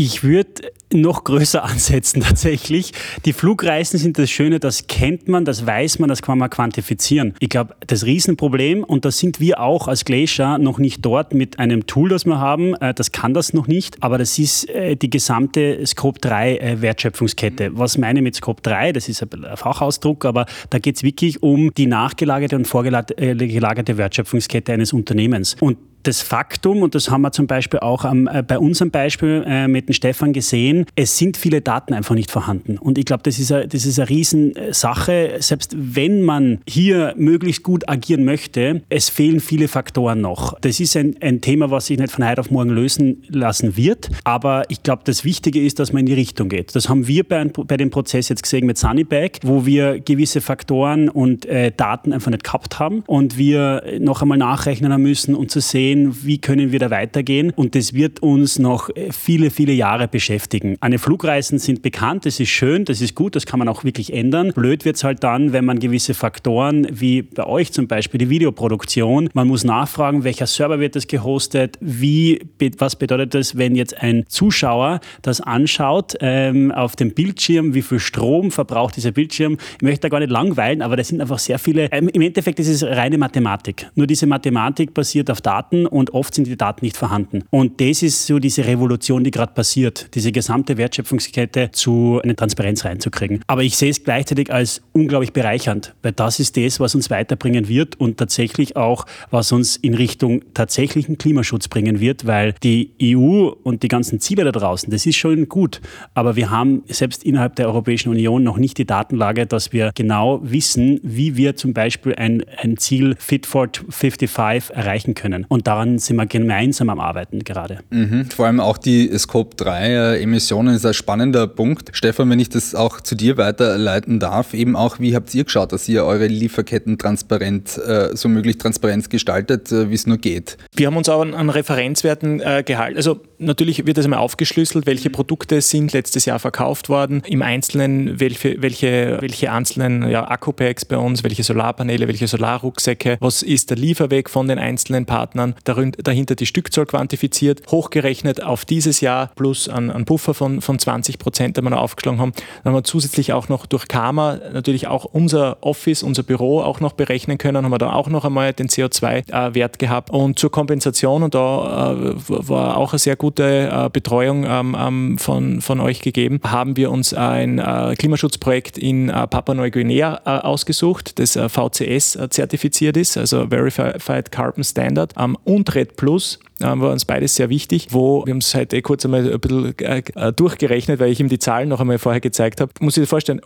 Ich 0.04 0.24
würde 0.24 0.72
noch 0.92 1.26
größer 1.26 1.64
ansetzen 1.72 2.22
tatsächlich. 2.22 2.92
Die 3.26 3.34
Flugreisen 3.34 4.00
sind 4.00 4.18
das 4.18 4.32
Schöne, 4.32 4.60
das 4.60 4.88
kennt 4.88 5.28
man, 5.28 5.46
das 5.46 5.68
weiß 5.68 6.00
man, 6.00 6.10
das 6.10 6.24
kann 6.24 6.40
man 6.40 6.50
quantifizieren. 6.50 7.36
Ich 7.38 7.50
glaube, 7.50 7.76
das 7.86 8.04
Riesenproblem, 8.04 8.84
und 8.84 9.06
da 9.06 9.12
sind 9.12 9.40
wir 9.40 9.60
auch 9.60 9.88
als 9.88 10.04
Glacier 10.04 10.58
noch 10.58 10.80
nicht 10.80 11.06
dort 11.06 11.36
mit 11.36 11.60
einem 11.60 11.86
Tool, 11.86 12.10
das 12.10 12.26
wir 12.26 12.40
haben, 12.40 12.74
äh, 12.78 12.96
das 12.96 13.12
kann 13.12 13.36
das 13.36 13.54
noch 13.54 13.68
nicht, 13.68 14.02
aber 14.02 14.18
das 14.18 14.40
ist 14.40 14.68
äh, 14.70 14.96
die 14.96 15.12
gesamte 15.12 15.86
Scope 15.86 16.20
3 16.20 16.58
äh, 16.58 16.82
Wertschöpfungskette. 16.82 17.78
Was 17.78 18.00
meine 18.00 18.22
ich 18.22 18.24
mit 18.24 18.34
Scope 18.34 18.64
3? 18.64 18.94
Das 18.94 19.08
ist 19.08 19.22
ein 19.22 19.56
Fachausdruck, 19.56 20.26
aber 20.26 20.48
da 20.72 20.80
geht 20.80 20.96
es 20.96 21.04
wirklich 21.04 21.44
um 21.44 21.72
die 21.76 21.86
nachgelagerte 21.86 22.56
und 22.56 22.66
vorgelagerte 22.66 23.98
Wertschöpfungskette 23.98 24.74
eines 24.74 24.94
Unternehmens. 24.94 25.58
Und 25.60 25.78
das 26.04 26.22
Faktum, 26.22 26.82
und 26.82 26.96
das 26.96 27.10
haben 27.10 27.22
wir 27.22 27.32
zum 27.32 27.48
Beispiel 27.48 27.80
auch 27.80 28.06
am, 28.06 28.28
äh, 28.28 28.44
bei 28.44 28.58
unserem 28.58 28.92
Beispiel 28.92 29.44
äh, 29.46 29.68
mit 29.68 29.88
dem 29.88 29.94
Stefan 29.94 30.34
gesehen, 30.34 30.86
es 30.96 31.18
sind 31.18 31.38
viele 31.38 31.62
Daten 31.62 31.94
einfach 31.94 32.16
nicht 32.16 32.32
vorhanden. 32.32 32.78
Und 32.78 32.98
ich 32.98 33.06
glaube, 33.06 33.24
das 33.24 33.40
ist 33.40 33.52
eine, 33.52 34.10
Riesensache. 34.10 35.36
Selbst 35.40 35.76
wenn 35.78 36.24
man 36.24 36.60
hier 36.68 37.14
möglichst 37.18 37.64
gut 37.64 37.88
agieren 37.88 38.26
möchte, 38.26 38.82
es 38.90 39.10
fehlen 39.10 39.40
viele 39.40 39.68
Faktoren 39.68 40.22
noch. 40.22 40.60
Das 40.62 40.80
ist 40.80 40.96
ein, 40.98 41.16
ein 41.22 41.42
Thema, 41.42 41.72
was 41.72 41.88
sich 41.88 42.00
nicht 42.00 42.12
von 42.12 42.28
heute 42.28 42.42
auf 42.42 42.52
morgen 42.52 42.72
lösen 42.72 43.24
lassen 43.30 43.78
wird. 43.78 44.10
Aber 44.24 44.64
ich 44.70 44.84
glaube, 44.84 45.04
das 45.06 45.24
Wichtige 45.24 45.62
ist, 45.64 45.80
dass 45.80 45.94
man 45.94 46.02
in 46.02 46.06
die 46.08 46.14
Richtung 46.14 46.50
geht. 46.50 46.76
Das 46.76 46.90
haben 46.90 47.08
wir 47.08 47.24
bei, 47.24 47.46
bei 47.46 47.78
dem 47.78 47.90
Prozess 47.90 48.30
jetzt 48.30 48.44
gesehen 48.44 48.66
mit 48.66 48.78
Sunnybag, 48.78 49.40
wo 49.44 49.66
wir 49.66 50.00
gewisse 50.00 50.42
Faktoren 50.42 51.10
und 51.10 51.46
äh, 51.46 51.72
Daten 51.76 52.14
einfach 52.14 52.32
nicht 52.32 52.44
gehabt 52.44 52.80
haben 52.80 53.04
und 53.08 53.38
wir 53.38 53.84
noch 54.00 54.22
einmal 54.22 54.38
nachrechnen 54.38 55.02
müssen, 55.02 55.36
um 55.36 55.48
zu 55.48 55.60
sehen, 55.60 55.91
sehen, 55.92 56.16
wie 56.24 56.40
können 56.40 56.72
wir 56.72 56.80
da 56.80 56.90
weitergehen. 56.90 57.52
Und 57.56 57.76
das 57.76 57.94
wird 57.94 58.22
uns 58.22 58.60
noch 58.60 58.90
viele, 59.12 59.52
viele 59.52 59.74
Jahre 59.74 60.08
beschäftigen. 60.08 60.78
Eine 60.82 61.00
Flugreisen 61.00 61.60
sind 61.60 61.82
bekannt, 61.82 62.26
das 62.26 62.40
ist 62.40 62.50
schön, 62.50 62.86
das 62.86 63.02
ist 63.02 63.16
gut, 63.16 63.36
das 63.36 63.46
kann 63.46 63.60
man 63.60 63.68
auch 63.68 63.84
wirklich 63.84 64.14
ändern. 64.14 64.52
Blöd 64.54 64.86
wird 64.86 64.96
es 64.96 65.04
halt 65.04 65.24
dann, 65.24 65.54
wenn 65.54 65.66
man 65.66 65.80
gewisse 65.80 66.14
Faktoren, 66.14 66.88
wie 66.92 67.22
bei 67.22 67.46
euch 67.46 67.72
zum 67.72 67.88
Beispiel 67.88 68.18
die 68.18 68.30
Videoproduktion, 68.30 69.30
man 69.34 69.48
muss 69.48 69.64
nachfragen, 69.64 70.24
welcher 70.24 70.48
Server 70.48 70.80
wird 70.80 70.96
das 70.96 71.08
gehostet, 71.08 71.78
wie, 71.82 72.40
was 72.78 72.96
bedeutet 72.96 73.34
das, 73.34 73.58
wenn 73.58 73.76
jetzt 73.76 74.02
ein 74.02 74.26
Zuschauer 74.28 75.00
das 75.22 75.42
anschaut 75.42 76.16
ähm, 76.22 76.72
auf 76.72 76.96
dem 76.96 77.14
Bildschirm, 77.14 77.74
wie 77.74 77.82
viel 77.82 78.00
Strom 78.00 78.52
verbraucht 78.52 78.96
dieser 78.96 79.12
Bildschirm. 79.12 79.58
Ich 79.78 79.82
möchte 79.82 80.02
da 80.02 80.10
gar 80.10 80.20
nicht 80.20 80.32
langweilen, 80.32 80.82
aber 80.82 80.96
das 80.96 81.10
sind 81.10 81.22
einfach 81.22 81.40
sehr 81.40 81.60
viele, 81.60 81.92
ähm, 81.92 82.08
im 82.10 82.22
Endeffekt 82.22 82.60
ist 82.60 82.70
es 82.70 82.84
reine 82.84 83.18
Mathematik. 83.18 83.88
Nur 83.96 84.08
diese 84.08 84.28
Mathematik 84.28 84.94
basiert 84.94 85.30
auf 85.30 85.42
Daten 85.42 85.81
und 85.86 86.14
oft 86.14 86.34
sind 86.34 86.48
die 86.48 86.58
Daten 86.58 86.86
nicht 86.86 86.98
vorhanden. 86.98 87.44
Und 87.50 87.82
das 87.82 88.04
ist 88.04 88.26
so 88.26 88.40
diese 88.40 88.66
Revolution, 88.66 89.24
die 89.24 89.32
gerade 89.32 89.54
passiert, 89.54 90.10
diese 90.14 90.32
gesamte 90.32 90.78
Wertschöpfungskette 90.78 91.72
zu 91.72 92.20
einer 92.24 92.36
Transparenz 92.36 92.86
reinzukriegen. 92.86 93.44
Aber 93.48 93.64
ich 93.64 93.78
sehe 93.78 93.90
es 93.90 94.04
gleichzeitig 94.04 94.52
als 94.52 94.82
unglaublich 94.94 95.34
bereichernd, 95.34 95.94
weil 96.02 96.12
das 96.12 96.40
ist 96.40 96.58
das, 96.58 96.80
was 96.80 96.96
uns 96.96 97.10
weiterbringen 97.10 97.68
wird 97.68 98.00
und 98.00 98.18
tatsächlich 98.18 98.76
auch, 98.76 99.06
was 99.30 99.52
uns 99.52 99.76
in 99.78 99.94
Richtung 99.94 100.42
tatsächlichen 100.54 101.18
Klimaschutz 101.18 101.68
bringen 101.68 102.00
wird, 102.00 102.26
weil 102.26 102.54
die 102.64 102.92
EU 103.02 103.52
und 103.64 103.84
die 103.84 103.88
ganzen 103.88 104.20
Ziele 104.20 104.44
da 104.44 104.52
draußen, 104.52 104.92
das 104.92 105.06
ist 105.06 105.16
schon 105.18 105.50
gut, 105.50 105.82
aber 106.14 106.36
wir 106.36 106.50
haben 106.50 106.84
selbst 106.88 107.24
innerhalb 107.24 107.56
der 107.56 107.68
Europäischen 107.68 108.10
Union 108.10 108.44
noch 108.44 108.58
nicht 108.58 108.78
die 108.78 108.86
Datenlage, 108.86 109.46
dass 109.46 109.74
wir 109.74 109.92
genau 109.96 110.40
wissen, 110.44 111.00
wie 111.04 111.38
wir 111.38 111.56
zum 111.56 111.74
Beispiel 111.74 112.16
ein, 112.16 112.44
ein 112.58 112.78
Ziel 112.78 113.16
Fit 113.18 113.46
for 113.46 113.70
55 113.90 114.76
erreichen 114.76 115.14
können. 115.14 115.46
Und 115.48 115.68
daran 115.72 116.00
sind 116.00 116.18
wir 116.18 116.26
gemeinsam 116.26 116.90
am 116.90 117.00
Arbeiten 117.00 117.46
gerade. 117.46 117.80
Mhm. 117.92 118.26
Vor 118.26 118.46
allem 118.46 118.60
auch 118.60 118.78
die 118.78 119.10
Scope 119.18 119.56
3 119.56 119.88
äh, 119.88 120.22
Emissionen 120.22 120.76
ist 120.76 120.86
ein 120.86 120.94
spannender 120.94 121.48
Punkt. 121.48 121.92
Stefan, 121.94 122.30
wenn 122.30 122.40
ich 122.40 122.50
das 122.50 122.76
auch 122.76 123.00
zu 123.00 123.16
dir 123.16 123.38
weiterleiten 123.38 124.20
darf, 124.20 124.54
eben 124.54 124.76
auch, 124.76 125.00
wie 125.00 125.16
habt 125.16 125.34
ihr 125.34 125.46
geschaut, 125.46 125.72
dass 125.72 125.88
ihr 125.88 126.04
eure 126.04 126.28
Lieferketten 126.28 126.98
transparent, 126.98 127.78
äh, 127.78 128.10
so 128.18 128.28
möglich 128.28 128.58
transparent 128.58 129.10
gestaltet, 129.10 129.72
äh, 129.72 129.90
wie 129.90 129.94
es 129.94 130.06
nur 130.06 130.18
geht? 130.18 130.58
Wir 130.76 130.88
haben 130.88 130.98
uns 130.98 131.08
auch 131.08 131.22
an, 131.22 131.34
an 131.34 131.50
Referenzwerten 131.50 132.42
äh, 132.42 132.64
gehalten. 132.66 132.98
Also 132.98 133.22
natürlich 133.38 133.86
wird 133.86 133.98
das 133.98 134.04
einmal 134.04 134.20
aufgeschlüsselt, 134.20 134.86
welche 134.86 135.10
Produkte 135.10 135.62
sind 135.62 135.94
letztes 135.94 136.26
Jahr 136.26 136.40
verkauft 136.40 136.90
worden, 136.90 137.24
im 137.26 137.42
Einzelnen 137.42 138.20
welche, 138.20 138.62
welche, 138.62 139.20
welche 139.22 139.54
einzelnen 139.54 140.10
ja, 140.10 140.30
Akkupacks 140.30 140.84
bei 140.84 140.98
uns, 140.98 141.24
welche 141.24 141.44
Solarpaneele, 141.44 142.10
welche 142.10 142.28
Solarrucksäcke, 142.28 143.18
was 143.22 143.42
ist 143.42 143.70
der 143.70 143.78
Lieferweg 143.78 144.30
von 144.30 144.50
den 144.50 144.60
einzelnen 144.60 145.06
Partnern, 145.06 145.56
dahinter 145.64 146.36
die 146.36 146.46
Stückzahl 146.46 146.86
quantifiziert, 146.86 147.64
hochgerechnet 147.72 148.44
auf 148.44 148.66
dieses 148.66 149.02
Jahr 149.02 149.32
plus 149.36 149.70
einen 149.70 150.06
Puffer 150.06 150.34
von, 150.34 150.62
von 150.62 150.80
20 150.80 151.20
Prozent, 151.20 151.58
den 151.58 151.64
wir 151.64 151.70
noch 151.72 151.82
aufgeschlagen 151.82 152.20
haben. 152.20 152.34
Dann 152.64 152.74
haben 152.74 152.80
wir 152.80 152.84
zusätzlich 152.84 153.34
auch 153.34 153.50
noch 153.50 153.66
durch 153.66 153.88
Karma 153.88 154.40
natürlich 154.54 154.88
auch 154.88 155.06
unser 155.06 155.58
Office, 155.62 156.04
unser 156.04 156.24
Büro 156.24 156.62
auch 156.62 156.80
noch 156.80 156.94
berechnen 156.94 157.38
können, 157.38 157.64
haben 157.64 157.72
wir 157.72 157.78
da 157.78 157.94
auch 157.94 158.10
noch 158.10 158.26
einmal 158.26 158.54
den 158.54 158.68
CO2-Wert 158.68 159.80
gehabt. 159.80 160.10
Und 160.10 160.40
zur 160.40 160.52
Kompensation, 160.52 161.24
und 161.24 161.36
da 161.36 161.94
äh, 161.94 162.14
war 162.28 162.78
auch 162.78 162.94
eine 162.94 163.00
sehr 163.00 163.16
gute 163.16 163.70
äh, 163.72 163.90
Betreuung 163.92 164.46
ähm, 164.46 164.76
ähm, 164.80 165.18
von, 165.18 165.62
von 165.62 165.80
euch 165.80 166.02
gegeben, 166.02 166.40
haben 166.46 166.78
wir 166.78 166.92
uns 166.92 167.14
ein 167.14 167.60
äh, 167.60 167.96
Klimaschutzprojekt 167.98 168.78
in 168.78 169.08
Papua-Neuguinea 169.08 170.42
ausgesucht, 170.44 171.20
das 171.20 171.38
VCS 171.38 172.18
zertifiziert 172.30 172.98
ist, 172.98 173.18
also 173.18 173.48
Verified 173.48 174.32
Carbon 174.32 174.64
Standard. 174.64 175.14
Ähm, 175.18 175.38
und 175.52 175.76
Red 175.76 175.98
Plus 175.98 176.40
war 176.60 176.92
uns 176.92 177.06
beides 177.06 177.36
sehr 177.36 177.50
wichtig, 177.50 177.88
wo 177.90 178.26
wir 178.26 178.32
haben 178.32 178.38
es 178.38 178.56
heute 178.56 178.78
eh 178.78 178.82
kurz 178.82 179.04
einmal 179.04 179.30
ein 179.32 179.40
bisschen 179.40 179.78
äh, 179.80 180.32
durchgerechnet, 180.32 181.00
weil 181.00 181.12
ich 181.12 181.20
ihm 181.20 181.28
die 181.28 181.40
Zahlen 181.40 181.68
noch 181.68 181.82
einmal 181.82 181.98
vorher 181.98 182.22
gezeigt 182.22 182.62
habe. 182.62 182.72
Muss 182.80 182.96
ich 182.96 183.04
dir 183.04 183.08
vorstellen, 183.08 183.42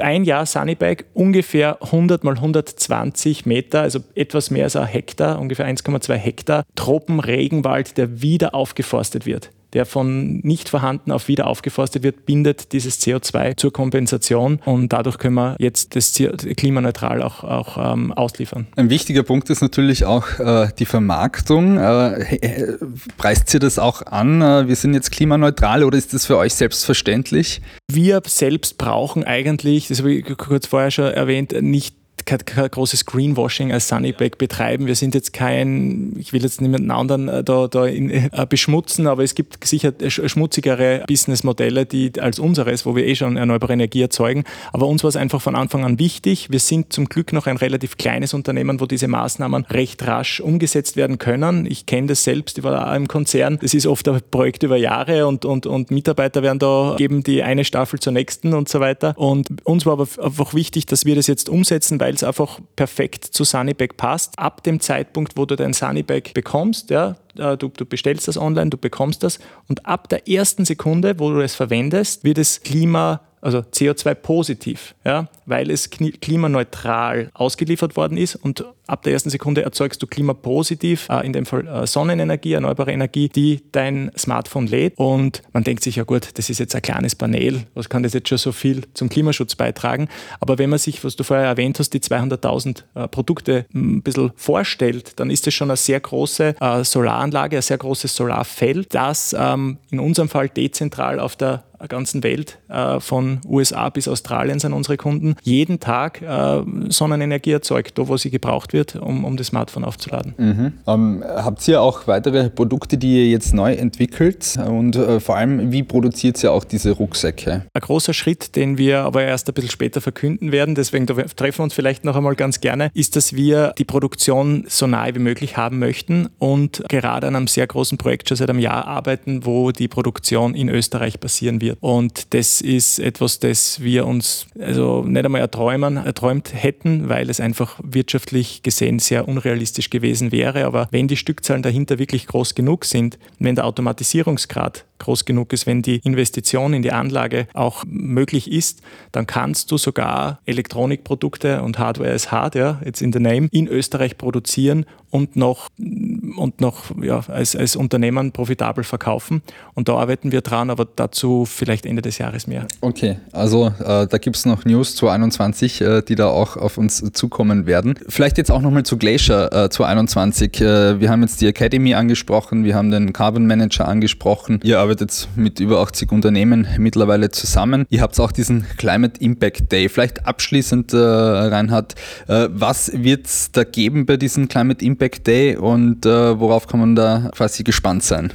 ein 0.00 0.24
Jahr 0.24 0.44
Sunnybike 0.44 1.04
ungefähr 1.14 1.80
100 1.82 2.24
mal 2.24 2.34
120 2.34 3.46
Meter, 3.46 3.82
also 3.82 4.00
etwas 4.14 4.50
mehr 4.50 4.64
als 4.64 4.74
ein 4.74 4.86
Hektar, 4.86 5.38
ungefähr 5.38 5.66
1,2 5.66 6.14
Hektar 6.14 6.64
Tropenregenwald, 6.74 7.96
der 7.96 8.22
wieder 8.22 8.54
aufgeforstet 8.54 9.26
wird 9.26 9.50
der 9.72 9.86
von 9.86 10.40
nicht 10.40 10.68
vorhanden 10.68 11.10
auf 11.10 11.28
wieder 11.28 11.46
aufgeforstet 11.46 12.02
wird, 12.02 12.26
bindet 12.26 12.72
dieses 12.72 13.00
CO2 13.00 13.56
zur 13.56 13.72
Kompensation 13.72 14.60
und 14.64 14.92
dadurch 14.92 15.18
können 15.18 15.34
wir 15.34 15.56
jetzt 15.58 15.96
das 15.96 16.14
klimaneutral 16.56 17.22
auch, 17.22 17.44
auch 17.44 17.92
ähm, 17.92 18.12
ausliefern. 18.12 18.66
Ein 18.76 18.90
wichtiger 18.90 19.22
Punkt 19.22 19.50
ist 19.50 19.60
natürlich 19.60 20.04
auch 20.04 20.38
äh, 20.38 20.68
die 20.78 20.86
Vermarktung. 20.86 21.78
Äh, 21.78 22.78
preist 23.16 23.52
ihr 23.54 23.60
das 23.60 23.78
auch 23.78 24.02
an? 24.02 24.40
Äh, 24.40 24.68
wir 24.68 24.76
sind 24.76 24.94
jetzt 24.94 25.10
klimaneutral 25.10 25.84
oder 25.84 25.98
ist 25.98 26.14
das 26.14 26.26
für 26.26 26.36
euch 26.36 26.54
selbstverständlich? 26.54 27.60
Wir 27.90 28.22
selbst 28.26 28.78
brauchen 28.78 29.24
eigentlich, 29.24 29.88
das 29.88 29.98
habe 29.98 30.12
ich 30.12 30.36
kurz 30.36 30.66
vorher 30.66 30.90
schon 30.90 31.06
erwähnt, 31.06 31.60
nicht 31.60 31.96
kein, 32.26 32.44
kein 32.44 32.70
großes 32.70 33.06
Greenwashing 33.06 33.72
als 33.72 33.88
Sunnyback 33.88 34.36
betreiben. 34.36 34.86
Wir 34.86 34.96
sind 34.96 35.14
jetzt 35.14 35.32
kein, 35.32 36.14
ich 36.18 36.32
will 36.32 36.42
jetzt 36.42 36.60
niemanden 36.60 36.90
anderen 36.90 37.28
äh, 37.28 37.44
da, 37.44 37.68
da 37.68 37.86
in, 37.86 38.10
äh, 38.10 38.46
beschmutzen, 38.48 39.06
aber 39.06 39.22
es 39.22 39.34
gibt 39.34 39.64
sicher 39.64 39.92
schmutzigere 40.08 41.04
Businessmodelle 41.06 41.86
die 41.86 42.12
als 42.20 42.38
unseres, 42.38 42.84
wo 42.84 42.96
wir 42.96 43.06
eh 43.06 43.14
schon 43.14 43.36
erneuerbare 43.36 43.72
Energie 43.72 44.02
erzeugen. 44.02 44.44
Aber 44.72 44.86
uns 44.88 45.04
war 45.04 45.08
es 45.08 45.16
einfach 45.16 45.40
von 45.40 45.54
Anfang 45.54 45.84
an 45.84 45.98
wichtig. 45.98 46.48
Wir 46.50 46.58
sind 46.58 46.92
zum 46.92 47.08
Glück 47.08 47.32
noch 47.32 47.46
ein 47.46 47.56
relativ 47.56 47.96
kleines 47.96 48.34
Unternehmen, 48.34 48.80
wo 48.80 48.86
diese 48.86 49.08
Maßnahmen 49.08 49.64
recht 49.66 50.06
rasch 50.06 50.40
umgesetzt 50.40 50.96
werden 50.96 51.18
können. 51.18 51.64
Ich 51.66 51.86
kenne 51.86 52.08
das 52.08 52.24
selbst, 52.24 52.58
ich 52.58 52.64
war 52.64 52.72
da 52.72 52.96
im 52.96 53.06
Konzern. 53.06 53.58
Das 53.62 53.72
ist 53.72 53.86
oft 53.86 54.08
ein 54.08 54.20
Projekt 54.30 54.64
über 54.64 54.76
Jahre 54.76 55.28
und, 55.28 55.44
und, 55.44 55.66
und 55.66 55.92
Mitarbeiter 55.92 56.42
werden 56.42 56.58
da, 56.58 56.96
geben 56.98 57.22
die 57.22 57.44
eine 57.44 57.64
Staffel 57.64 58.00
zur 58.00 58.12
nächsten 58.12 58.52
und 58.52 58.68
so 58.68 58.80
weiter. 58.80 59.14
Und 59.16 59.64
uns 59.64 59.86
war 59.86 59.92
aber 59.92 60.08
einfach 60.20 60.54
wichtig, 60.54 60.86
dass 60.86 61.04
wir 61.04 61.14
das 61.14 61.28
jetzt 61.28 61.48
umsetzen, 61.48 62.00
weil 62.00 62.15
es 62.16 62.24
einfach 62.24 62.60
perfekt 62.74 63.24
zu 63.24 63.44
Sunnybag 63.44 63.96
passt. 63.96 64.38
Ab 64.38 64.62
dem 64.62 64.80
Zeitpunkt, 64.80 65.36
wo 65.36 65.46
du 65.46 65.56
dein 65.56 65.72
Sunnybag 65.72 66.34
bekommst, 66.34 66.90
ja, 66.90 67.16
äh, 67.38 67.56
du, 67.56 67.68
du 67.68 67.84
bestellst 67.86 68.28
das 68.28 68.36
online, 68.36 68.70
du 68.70 68.78
bekommst 68.78 69.22
das 69.22 69.38
und 69.68 69.86
ab 69.86 70.08
der 70.08 70.28
ersten 70.28 70.64
Sekunde, 70.64 71.18
wo 71.18 71.30
du 71.30 71.40
es 71.40 71.54
verwendest, 71.54 72.24
wird 72.24 72.38
es 72.38 72.62
Klima 72.62 73.20
also 73.46 73.60
CO2-positiv, 73.60 74.96
ja, 75.04 75.28
weil 75.46 75.70
es 75.70 75.88
klimaneutral 75.90 77.30
ausgeliefert 77.32 77.96
worden 77.96 78.18
ist 78.18 78.34
und 78.34 78.64
ab 78.88 79.04
der 79.04 79.12
ersten 79.12 79.30
Sekunde 79.30 79.62
erzeugst 79.62 80.02
du 80.02 80.08
klimapositiv, 80.08 81.08
äh, 81.08 81.24
in 81.24 81.32
dem 81.32 81.46
Fall 81.46 81.66
äh, 81.66 81.86
Sonnenenergie, 81.86 82.54
erneuerbare 82.54 82.90
Energie, 82.90 83.28
die 83.28 83.62
dein 83.70 84.10
Smartphone 84.18 84.66
lädt 84.66 84.94
und 84.96 85.42
man 85.52 85.62
denkt 85.62 85.84
sich, 85.84 85.94
ja 85.94 86.02
gut, 86.02 86.30
das 86.34 86.50
ist 86.50 86.58
jetzt 86.58 86.74
ein 86.74 86.82
kleines 86.82 87.14
Panel, 87.14 87.62
was 87.74 87.88
kann 87.88 88.02
das 88.02 88.14
jetzt 88.14 88.28
schon 88.28 88.38
so 88.38 88.50
viel 88.50 88.82
zum 88.94 89.08
Klimaschutz 89.08 89.54
beitragen? 89.54 90.08
Aber 90.40 90.58
wenn 90.58 90.70
man 90.70 90.80
sich, 90.80 91.04
was 91.04 91.14
du 91.14 91.22
vorher 91.22 91.46
erwähnt 91.46 91.78
hast, 91.78 91.90
die 91.90 92.00
200.000 92.00 92.82
äh, 92.94 93.06
Produkte 93.06 93.66
ein 93.72 94.02
bisschen 94.02 94.32
vorstellt, 94.34 95.20
dann 95.20 95.30
ist 95.30 95.46
das 95.46 95.54
schon 95.54 95.70
eine 95.70 95.76
sehr 95.76 96.00
große 96.00 96.56
äh, 96.60 96.82
Solaranlage, 96.82 97.58
ein 97.58 97.62
sehr 97.62 97.78
großes 97.78 98.16
Solarfeld, 98.16 98.92
das 98.92 99.36
ähm, 99.38 99.78
in 99.92 100.00
unserem 100.00 100.28
Fall 100.28 100.48
dezentral 100.48 101.20
auf 101.20 101.36
der 101.36 101.62
ganzen 101.88 102.22
Welt, 102.22 102.58
äh, 102.68 103.00
von 103.00 103.40
USA 103.46 103.88
bis 103.88 104.08
Australien 104.08 104.58
sind 104.58 104.72
unsere 104.72 104.96
Kunden, 104.96 105.36
jeden 105.42 105.80
Tag 105.80 106.22
äh, 106.22 106.62
Sonnenenergie 106.88 107.52
erzeugt, 107.52 107.98
da 107.98 108.08
wo 108.08 108.16
sie 108.16 108.30
gebraucht 108.30 108.72
wird, 108.72 108.96
um, 108.96 109.24
um 109.24 109.36
das 109.36 109.48
Smartphone 109.48 109.84
aufzuladen. 109.84 110.34
Mhm. 110.36 110.72
Ähm, 110.86 111.24
habt 111.26 111.66
ihr 111.68 111.80
auch 111.80 112.06
weitere 112.06 112.50
Produkte, 112.50 112.98
die 112.98 113.16
ihr 113.16 113.30
jetzt 113.30 113.54
neu 113.54 113.72
entwickelt 113.74 114.58
und 114.66 114.96
äh, 114.96 115.20
vor 115.20 115.36
allem, 115.36 115.72
wie 115.72 115.82
produziert 115.82 116.42
ihr 116.42 116.52
auch 116.52 116.64
diese 116.64 116.92
Rucksäcke? 116.92 117.66
Ein 117.72 117.80
großer 117.80 118.14
Schritt, 118.14 118.56
den 118.56 118.78
wir 118.78 119.00
aber 119.00 119.22
erst 119.22 119.48
ein 119.48 119.54
bisschen 119.54 119.70
später 119.70 120.00
verkünden 120.00 120.52
werden, 120.52 120.74
deswegen 120.74 121.06
treffen 121.06 121.58
wir 121.58 121.64
uns 121.64 121.74
vielleicht 121.74 122.04
noch 122.04 122.16
einmal 122.16 122.34
ganz 122.34 122.60
gerne, 122.60 122.90
ist, 122.94 123.16
dass 123.16 123.34
wir 123.34 123.74
die 123.78 123.84
Produktion 123.84 124.64
so 124.68 124.86
nahe 124.86 125.14
wie 125.14 125.20
möglich 125.20 125.56
haben 125.56 125.78
möchten 125.78 126.28
und 126.38 126.82
gerade 126.88 127.26
an 127.26 127.36
einem 127.36 127.46
sehr 127.46 127.66
großen 127.66 127.98
Projekt 127.98 128.28
schon 128.28 128.36
seit 128.36 128.50
einem 128.50 128.58
Jahr 128.58 128.86
arbeiten, 128.86 129.44
wo 129.44 129.72
die 129.72 129.88
Produktion 129.88 130.54
in 130.54 130.68
Österreich 130.68 131.20
passieren 131.20 131.60
wird. 131.60 131.65
Und 131.80 132.34
das 132.34 132.60
ist 132.60 132.98
etwas, 132.98 133.38
das 133.38 133.80
wir 133.80 134.06
uns 134.06 134.46
also 134.58 135.02
nicht 135.04 135.24
einmal 135.24 135.40
erträumen, 135.40 135.96
erträumt 135.96 136.52
hätten, 136.54 137.08
weil 137.08 137.30
es 137.30 137.40
einfach 137.40 137.78
wirtschaftlich 137.82 138.62
gesehen 138.62 138.98
sehr 138.98 139.28
unrealistisch 139.28 139.90
gewesen 139.90 140.32
wäre. 140.32 140.64
Aber 140.64 140.88
wenn 140.90 141.08
die 141.08 141.16
Stückzahlen 141.16 141.62
dahinter 141.62 141.98
wirklich 141.98 142.26
groß 142.26 142.54
genug 142.54 142.84
sind, 142.84 143.18
wenn 143.38 143.54
der 143.54 143.66
Automatisierungsgrad 143.66 144.84
groß 144.98 145.24
genug 145.24 145.52
ist, 145.52 145.66
wenn 145.66 145.82
die 145.82 146.00
Investition 146.04 146.72
in 146.72 146.82
die 146.82 146.92
Anlage 146.92 147.48
auch 147.52 147.84
möglich 147.86 148.50
ist, 148.50 148.80
dann 149.12 149.26
kannst 149.26 149.70
du 149.70 149.78
sogar 149.78 150.40
Elektronikprodukte 150.46 151.62
und 151.62 151.78
Hardware 151.78 152.12
as 152.12 152.32
Hardware, 152.32 152.80
jetzt 152.84 153.02
in 153.02 153.12
the 153.12 153.20
name, 153.20 153.48
in 153.52 153.68
Österreich 153.68 154.16
produzieren 154.16 154.86
und 155.16 155.34
noch, 155.34 155.70
und 155.78 156.60
noch 156.60 156.90
ja, 157.02 157.20
als, 157.28 157.56
als 157.56 157.74
Unternehmen 157.74 158.32
profitabel 158.32 158.84
verkaufen. 158.84 159.40
Und 159.72 159.88
da 159.88 159.94
arbeiten 159.94 160.30
wir 160.30 160.42
dran, 160.42 160.68
aber 160.68 160.86
dazu 160.94 161.46
vielleicht 161.46 161.86
Ende 161.86 162.02
des 162.02 162.18
Jahres 162.18 162.46
mehr. 162.46 162.66
Okay, 162.82 163.16
also 163.32 163.68
äh, 163.78 164.06
da 164.06 164.18
gibt 164.18 164.36
es 164.36 164.44
noch 164.44 164.66
News 164.66 164.94
zu 164.94 165.08
21, 165.08 165.80
äh, 165.80 166.02
die 166.02 166.16
da 166.16 166.28
auch 166.28 166.58
auf 166.58 166.76
uns 166.76 167.02
zukommen 167.12 167.64
werden. 167.64 167.98
Vielleicht 168.08 168.36
jetzt 168.36 168.50
auch 168.50 168.60
nochmal 168.60 168.82
zu 168.82 168.98
Glacier 168.98 169.50
äh, 169.52 169.70
zu 169.70 169.84
21. 169.84 170.60
Äh, 170.60 171.00
wir 171.00 171.08
haben 171.08 171.22
jetzt 171.22 171.40
die 171.40 171.46
Academy 171.46 171.94
angesprochen, 171.94 172.64
wir 172.64 172.74
haben 172.74 172.90
den 172.90 173.14
Carbon 173.14 173.46
Manager 173.46 173.88
angesprochen. 173.88 174.60
Ihr 174.62 174.78
arbeitet 174.78 175.28
mit 175.34 175.60
über 175.60 175.80
80 175.80 176.12
Unternehmen 176.12 176.66
mittlerweile 176.76 177.30
zusammen. 177.30 177.86
Ihr 177.88 178.02
habt 178.02 178.20
auch 178.20 178.32
diesen 178.32 178.66
Climate 178.76 179.18
Impact 179.20 179.72
Day. 179.72 179.88
Vielleicht 179.88 180.26
abschließend, 180.26 180.92
äh, 180.92 180.98
Reinhard, 180.98 181.94
äh, 182.28 182.48
was 182.50 182.92
wird 182.92 183.26
es 183.26 183.50
da 183.52 183.64
geben 183.64 184.04
bei 184.04 184.18
diesem 184.18 184.48
Climate 184.48 184.84
Impact 184.84 185.05
Day 185.24 185.56
und 185.56 186.06
äh, 186.06 186.38
worauf 186.38 186.66
kann 186.66 186.80
man 186.80 186.94
da 186.94 187.30
quasi 187.34 187.62
gespannt 187.62 188.02
sein? 188.02 188.32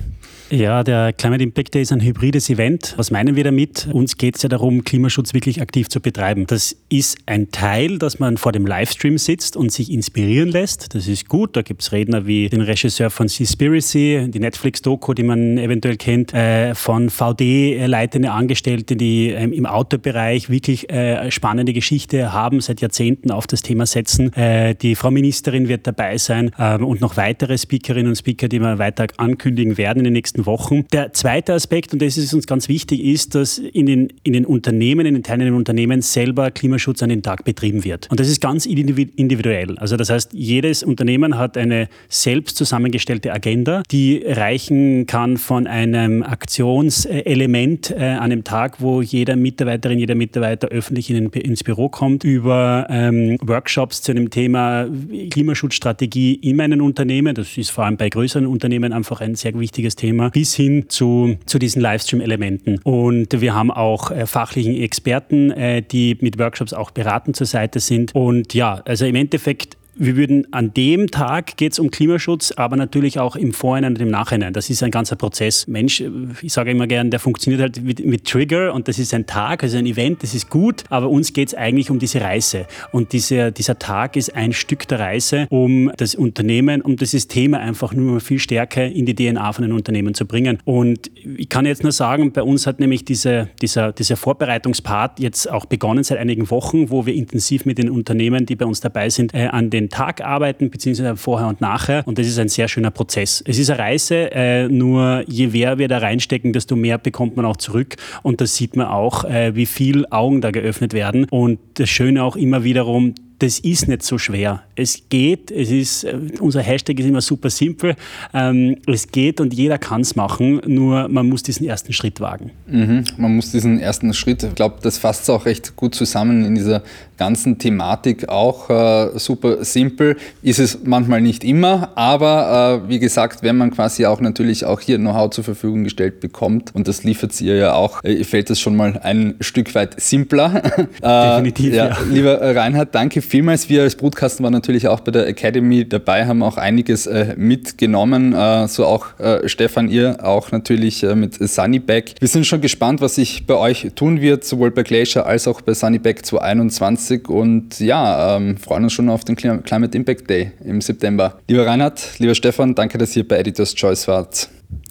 Ja, 0.52 0.84
der 0.84 1.14
Climate 1.14 1.42
Impact 1.42 1.74
Day 1.74 1.82
ist 1.82 1.94
ein 1.94 2.02
hybrides 2.02 2.50
Event. 2.50 2.94
Was 2.98 3.10
meinen 3.10 3.38
wir 3.38 3.46
damit? 3.46 3.88
Uns 3.94 4.18
geht 4.18 4.36
es 4.36 4.44
ja 4.44 4.50
darum, 4.50 4.84
Klimaschutz 4.84 5.34
wirklich 5.34 5.62
aktiv 5.62 5.88
zu 5.88 6.02
betreiben. 6.02 6.46
Das 6.46 6.76
ist 6.90 7.20
ein 7.26 7.52
Teil, 7.52 7.98
dass 7.98 8.20
man 8.20 8.36
vor 8.36 8.52
dem 8.52 8.66
Livestream 8.66 9.18
sitzt 9.18 9.56
und 9.56 9.72
sich 9.72 9.90
inspirieren 9.90 10.50
lässt. 10.50 10.94
Das 10.94 11.08
ist 11.08 11.30
gut. 11.30 11.56
Da 11.56 11.62
gibt 11.62 11.84
es 11.84 11.94
Redner 11.94 12.28
wie 12.28 12.50
den 12.50 12.60
Regisseur 12.60 13.10
von 13.10 13.30
Seaspiracy, 13.30 14.28
die 14.28 14.40
Netflix-Doku, 14.42 15.14
die 15.14 15.24
man 15.24 15.58
eventuell 15.58 15.96
kennt, 15.96 16.34
äh, 16.34 16.76
von 16.76 17.10
VD 17.10 17.86
leitende 17.88 18.32
Angestellte, 18.32 18.98
die 18.98 19.30
ähm, 19.30 19.54
im 19.54 19.66
Autobereich 19.66 20.50
wirklich 20.50 20.90
äh, 20.90 21.32
spannende 21.32 21.72
Geschichte 21.72 22.34
haben, 22.34 22.60
seit 22.60 22.82
Jahrzehnten 22.82 23.32
auf 23.32 23.48
das 23.48 23.62
Thema 23.62 23.86
setzen. 23.86 24.34
Äh, 24.34 24.76
die 24.76 24.96
Frau 24.96 25.12
Ministerin 25.12 25.70
wird 25.70 25.88
dabei 25.88 26.18
sein 26.18 26.52
ähm, 26.60 26.84
und 26.84 27.00
noch 27.00 27.16
weitere 27.16 27.58
Speakerinnen 27.58 28.10
und 28.10 28.18
Speaker, 28.18 28.50
die 28.50 28.60
wir 28.60 28.80
weiter 28.80 29.08
ankündigen 29.16 29.78
werden 29.78 30.00
in 30.00 30.04
den 30.04 30.14
nächsten 30.14 30.41
nächsten 30.42 30.46
Wochen. 30.46 30.86
Der 30.92 31.14
zweite 31.14 31.54
Aspekt, 31.54 31.94
und 31.94 32.02
das 32.02 32.18
ist 32.18 32.34
uns 32.34 32.48
ganz 32.48 32.68
wichtig, 32.68 33.04
ist, 33.04 33.36
dass 33.36 33.58
in 33.58 33.86
den, 33.86 34.14
in 34.24 34.34
den 34.34 34.46
Unternehmen, 34.46 35.06
in 35.06 35.14
den 35.14 35.24
teilnehmenden 35.24 35.58
Unternehmen 35.58 36.02
selber 36.02 36.52
Klimaschutz 36.52 37.04
an 37.04 37.10
den 37.10 37.24
Tag 37.24 37.46
betrieben 37.46 37.84
wird. 37.84 38.10
Und 38.10 38.20
das 38.20 38.28
ist 38.28 38.42
ganz 38.42 38.66
individuell. 38.66 39.78
Also 39.78 39.98
das 39.98 40.10
heißt, 40.10 40.34
jedes 40.34 40.84
Unternehmen 40.84 41.38
hat 41.38 41.58
eine 41.58 41.88
selbst 42.10 42.58
zusammengestellte 42.58 43.32
Agenda, 43.34 43.84
die 43.92 44.24
reichen 44.26 45.06
kann 45.06 45.38
von 45.38 45.68
einem 45.68 46.24
Aktionselement 46.24 47.92
äh, 47.92 47.96
an 47.96 48.32
einem 48.32 48.44
Tag, 48.44 48.82
wo 48.82 49.02
jeder 49.02 49.36
Mitarbeiterin, 49.36 50.00
jeder 50.00 50.16
Mitarbeiter 50.16 50.68
öffentlich 50.68 51.10
in, 51.10 51.30
ins 51.30 51.64
Büro 51.64 51.90
kommt, 51.90 52.24
über 52.24 52.88
ähm, 52.90 53.38
Workshops 53.42 54.02
zu 54.02 54.12
einem 54.12 54.30
Thema 54.30 54.88
Klimaschutzstrategie 55.32 56.36
in 56.36 56.56
meinen 56.56 56.82
Unternehmen. 56.82 57.36
Das 57.36 57.58
ist 57.58 57.72
vor 57.72 57.86
allem 57.86 57.98
bei 57.98 58.10
größeren 58.10 58.46
Unternehmen 58.46 58.94
einfach 58.94 59.22
ein 59.22 59.36
sehr 59.36 59.58
wichtiges 59.58 59.96
Thema 59.96 60.31
bis 60.32 60.56
hin 60.56 60.86
zu, 60.90 61.38
zu 61.46 61.60
diesen 61.60 61.82
Livestream-Elementen. 61.82 62.80
Und 62.84 63.42
wir 63.42 63.54
haben 63.54 63.72
auch 63.72 64.12
äh, 64.12 64.26
fachlichen 64.26 64.76
Experten, 64.76 65.52
äh, 65.52 65.82
die 65.82 66.18
mit 66.22 66.40
Workshops 66.40 66.74
auch 66.74 66.92
beratend 66.92 67.36
zur 67.36 67.48
Seite 67.48 67.80
sind. 67.80 68.16
Und 68.16 68.54
ja, 68.54 68.82
also 68.86 69.06
im 69.06 69.16
Endeffekt 69.16 69.78
wir 70.02 70.16
würden 70.16 70.48
an 70.52 70.74
dem 70.74 71.12
Tag 71.12 71.58
geht 71.58 71.74
es 71.74 71.80
um 71.80 71.92
Klimaschutz, 71.92 72.52
aber 72.56 72.76
natürlich 72.76 73.20
auch 73.20 73.36
im 73.36 73.54
Vorhinein 73.54 73.94
und 73.94 74.02
im 74.02 74.10
Nachhinein. 74.10 74.52
Das 74.52 74.72
ist 74.72 74.82
ein 74.82 74.90
ganzer 74.90 75.16
Prozess. 75.16 75.68
Mensch, 75.68 76.04
ich 76.42 76.52
sage 76.52 76.72
immer 76.72 76.88
gern, 76.88 77.12
der 77.12 77.20
funktioniert 77.20 77.62
halt 77.62 77.84
mit, 77.84 78.04
mit 78.04 78.26
Trigger 78.26 78.74
und 78.74 78.88
das 78.88 78.98
ist 78.98 79.14
ein 79.14 79.28
Tag, 79.28 79.62
also 79.62 79.78
ein 79.78 79.86
Event, 79.86 80.24
das 80.24 80.34
ist 80.34 80.50
gut, 80.50 80.84
aber 80.90 81.08
uns 81.08 81.34
geht 81.34 81.50
es 81.50 81.54
eigentlich 81.54 81.92
um 81.92 82.00
diese 82.00 82.20
Reise. 82.20 82.66
Und 82.92 83.14
diese, 83.14 83.52
dieser 83.52 83.78
Tag 83.78 84.16
ist 84.16 84.36
ein 84.36 84.54
Stück 84.54 84.88
der 84.88 85.00
Reise, 85.00 85.46
um 85.52 85.92
das 85.98 86.16
Unternehmen, 86.16 86.82
um 86.82 86.96
das 86.96 87.12
Thema 87.28 87.60
einfach 87.60 87.94
nur 87.94 88.22
viel 88.22 88.40
stärker 88.40 88.84
in 88.84 89.06
die 89.06 89.14
DNA 89.14 89.54
von 89.54 89.62
den 89.62 89.72
Unternehmen 89.72 90.16
zu 90.16 90.26
bringen. 90.26 90.58
Und 90.66 91.12
ich 91.38 91.48
kann 91.48 91.68
jetzt 91.68 91.84
nur 91.84 91.92
sagen, 91.92 92.32
bei 92.32 92.42
uns 92.42 92.66
hat 92.66 92.80
nämlich 92.80 93.06
diese, 93.06 93.50
dieser, 93.62 93.92
dieser 93.92 94.18
Vorbereitungspart 94.18 95.20
jetzt 95.20 95.48
auch 95.48 95.66
begonnen 95.66 96.04
seit 96.04 96.18
einigen 96.18 96.50
Wochen, 96.50 96.90
wo 96.90 97.06
wir 97.06 97.14
intensiv 97.14 97.66
mit 97.66 97.78
den 97.78 97.92
Unternehmen, 97.92 98.48
die 98.48 98.56
bei 98.56 98.66
uns 98.66 98.80
dabei 98.80 99.12
sind, 99.12 99.36
äh, 99.36 99.46
an 99.46 99.70
den 99.70 99.91
Tag 99.92 100.22
arbeiten, 100.22 100.70
beziehungsweise 100.70 101.16
vorher 101.16 101.48
und 101.48 101.62
nachher. 101.62 102.08
Und 102.08 102.18
das 102.18 102.28
ist 102.28 102.40
ein 102.40 102.50
sehr 102.50 102.68
schöner 102.68 102.92
Prozess. 102.92 103.44
Es 103.46 103.60
ist 103.60 103.70
eine 103.70 103.80
Reise, 103.80 104.32
äh, 104.32 104.68
nur 104.68 105.24
je 105.28 105.48
mehr 105.48 105.78
wir 105.78 105.88
da 105.88 106.00
reinstecken, 106.00 106.54
desto 106.54 106.76
mehr 106.76 106.98
bekommt 106.98 107.36
man 107.36 107.46
auch 107.46 107.58
zurück. 107.58 107.98
Und 108.24 108.42
da 108.42 108.48
sieht 108.48 108.76
man 108.76 108.88
auch, 108.88 109.26
äh, 109.26 109.56
wie 109.56 109.66
viel 109.66 110.06
Augen 110.10 110.42
da 110.42 110.52
geöffnet 110.52 110.94
werden. 110.94 111.26
Und 111.30 111.60
das 111.76 111.90
Schöne 111.90 112.24
auch 112.24 112.36
immer 112.36 112.64
wiederum, 112.64 113.14
das 113.40 113.58
ist 113.58 113.88
nicht 113.88 114.04
so 114.04 114.18
schwer. 114.18 114.64
Es 114.82 115.04
geht, 115.10 115.52
es 115.52 115.70
ist, 115.70 116.04
äh, 116.06 116.18
unser 116.40 116.62
Hashtag 116.62 117.00
ist 117.00 117.06
immer 117.06 117.22
super 117.22 117.52
simpel. 117.52 117.96
Ähm, 118.34 118.78
es 118.88 119.08
geht 119.08 119.40
und 119.40 119.54
jeder 119.54 119.78
kann 119.78 120.02
es 120.02 120.16
machen, 120.16 120.60
nur 120.66 121.08
man 121.08 121.28
muss 121.30 121.44
diesen 121.44 121.68
ersten 121.68 121.94
Schritt 121.94 122.20
wagen. 122.20 122.52
Mhm, 122.66 123.04
man 123.18 123.36
muss 123.36 123.52
diesen 123.52 123.80
ersten 123.80 124.12
Schritt, 124.14 124.44
ich 124.44 124.56
glaube, 124.56 124.78
das 124.82 124.98
fasst 124.98 125.24
es 125.24 125.30
auch 125.30 125.46
recht 125.46 125.76
gut 125.76 125.94
zusammen 125.94 126.44
in 126.46 126.56
dieser 126.56 126.82
ganzen 127.18 127.60
Thematik. 127.60 128.30
Auch 128.30 128.72
äh, 128.72 129.20
super 129.20 129.64
simpel 129.64 130.18
ist 130.42 130.58
es 130.58 130.80
manchmal 130.84 131.22
nicht 131.22 131.44
immer, 131.44 131.92
aber 131.96 132.82
äh, 132.86 132.90
wie 132.90 132.98
gesagt, 132.98 133.44
wenn 133.44 133.58
man 133.58 133.70
quasi 133.70 134.08
auch 134.08 134.20
natürlich 134.20 134.66
auch 134.66 134.80
hier 134.80 134.98
Know-how 134.98 135.30
zur 135.30 135.44
Verfügung 135.44 135.84
gestellt 135.84 136.20
bekommt 136.20 136.74
und 136.74 136.88
das 136.88 137.04
liefert 137.04 137.40
ihr 137.40 137.58
ja 137.58 137.76
auch, 137.76 138.04
äh, 138.04 138.24
fällt 138.24 138.50
es 138.50 138.60
schon 138.60 138.76
mal 138.76 139.00
ein 139.04 139.36
Stück 139.40 139.76
weit 139.76 140.02
simpler. 140.02 140.64
Äh, 141.02 141.30
Definitiv. 141.30 141.74
ja, 141.74 141.90
ja. 141.90 141.98
Lieber 142.10 142.56
Reinhard, 142.56 142.94
danke 142.94 143.22
vielmals. 143.22 143.70
Wir 143.70 143.84
als 143.84 143.96
Brutkasten 143.96 144.44
waren 144.44 144.54
natürlich 144.54 144.71
auch 144.88 145.02
bei 145.02 145.12
der 145.12 145.28
Academy 145.28 145.88
dabei, 145.88 146.26
haben 146.26 146.44
auch 146.44 146.58
einiges 146.58 147.06
äh, 147.08 147.36
mitgenommen. 147.38 148.34
Äh, 148.34 148.68
so 148.68 148.86
auch 148.86 149.20
äh, 149.20 149.48
Stefan, 149.48 149.90
ihr 149.90 150.24
auch 150.24 150.52
natürlich 150.52 151.04
äh, 151.04 151.16
mit 151.16 151.36
Sunnyback. 151.36 152.16
Wir 152.20 152.28
sind 152.28 152.46
schon 152.46 152.62
gespannt, 152.62 153.02
was 153.02 153.16
sich 153.16 153.46
bei 153.46 153.56
euch 153.56 153.92
tun 153.96 154.22
wird, 154.22 154.44
sowohl 154.44 154.72
bei 154.72 154.84
Glacier 154.84 155.26
als 155.26 155.48
auch 155.48 155.62
bei 155.62 155.74
Sunnyback 155.74 156.26
2021 156.26 157.30
und 157.30 157.80
ja, 157.80 158.38
ähm, 158.38 158.58
freuen 158.58 158.84
uns 158.84 158.94
schon 158.94 159.10
auf 159.10 159.24
den 159.24 159.36
Climate 159.36 159.98
Impact 159.98 160.30
Day 160.30 160.52
im 160.64 160.82
September. 160.82 161.40
Lieber 161.48 161.66
Reinhard, 161.66 162.20
lieber 162.20 162.36
Stefan, 162.36 162.76
danke, 162.76 162.98
dass 162.98 163.16
ihr 163.16 163.28
bei 163.28 163.38
Editors 163.38 163.76
Choice 163.76 164.08
wart. 164.08 164.50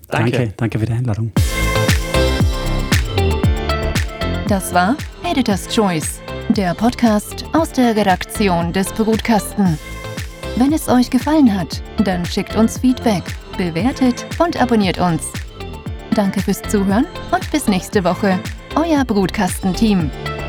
Danke, 0.09 0.31
danke, 0.31 0.55
danke 0.57 0.79
für 0.79 0.87
die 0.87 0.93
Einladung. 0.93 1.33
Das 4.49 4.75
war 4.75 4.97
Editors 5.25 5.69
Choice 5.69 6.21
der 6.55 6.75
Podcast 6.75 7.45
aus 7.53 7.73
der 7.73 7.95
Redaktion 7.95 8.73
des 8.73 8.91
Brutkasten. 8.93 9.79
Wenn 10.57 10.73
es 10.73 10.89
euch 10.89 11.11
gefallen 11.11 11.55
hat, 11.59 11.83
dann 12.05 12.25
schickt 12.25 12.57
uns 12.57 12.79
Feedback, 12.79 13.23
bewertet 13.57 14.27
und 14.39 14.61
abonniert 14.61 14.99
uns. 14.99 15.33
Danke 16.15 16.41
fürs 16.41 16.63
Zuhören 16.63 17.07
und 17.31 17.51
bis 17.53 17.69
nächste 17.69 18.03
Woche. 18.05 18.39
Euer 18.75 19.05
Brutkastenteam. 19.05 20.11
team 20.11 20.40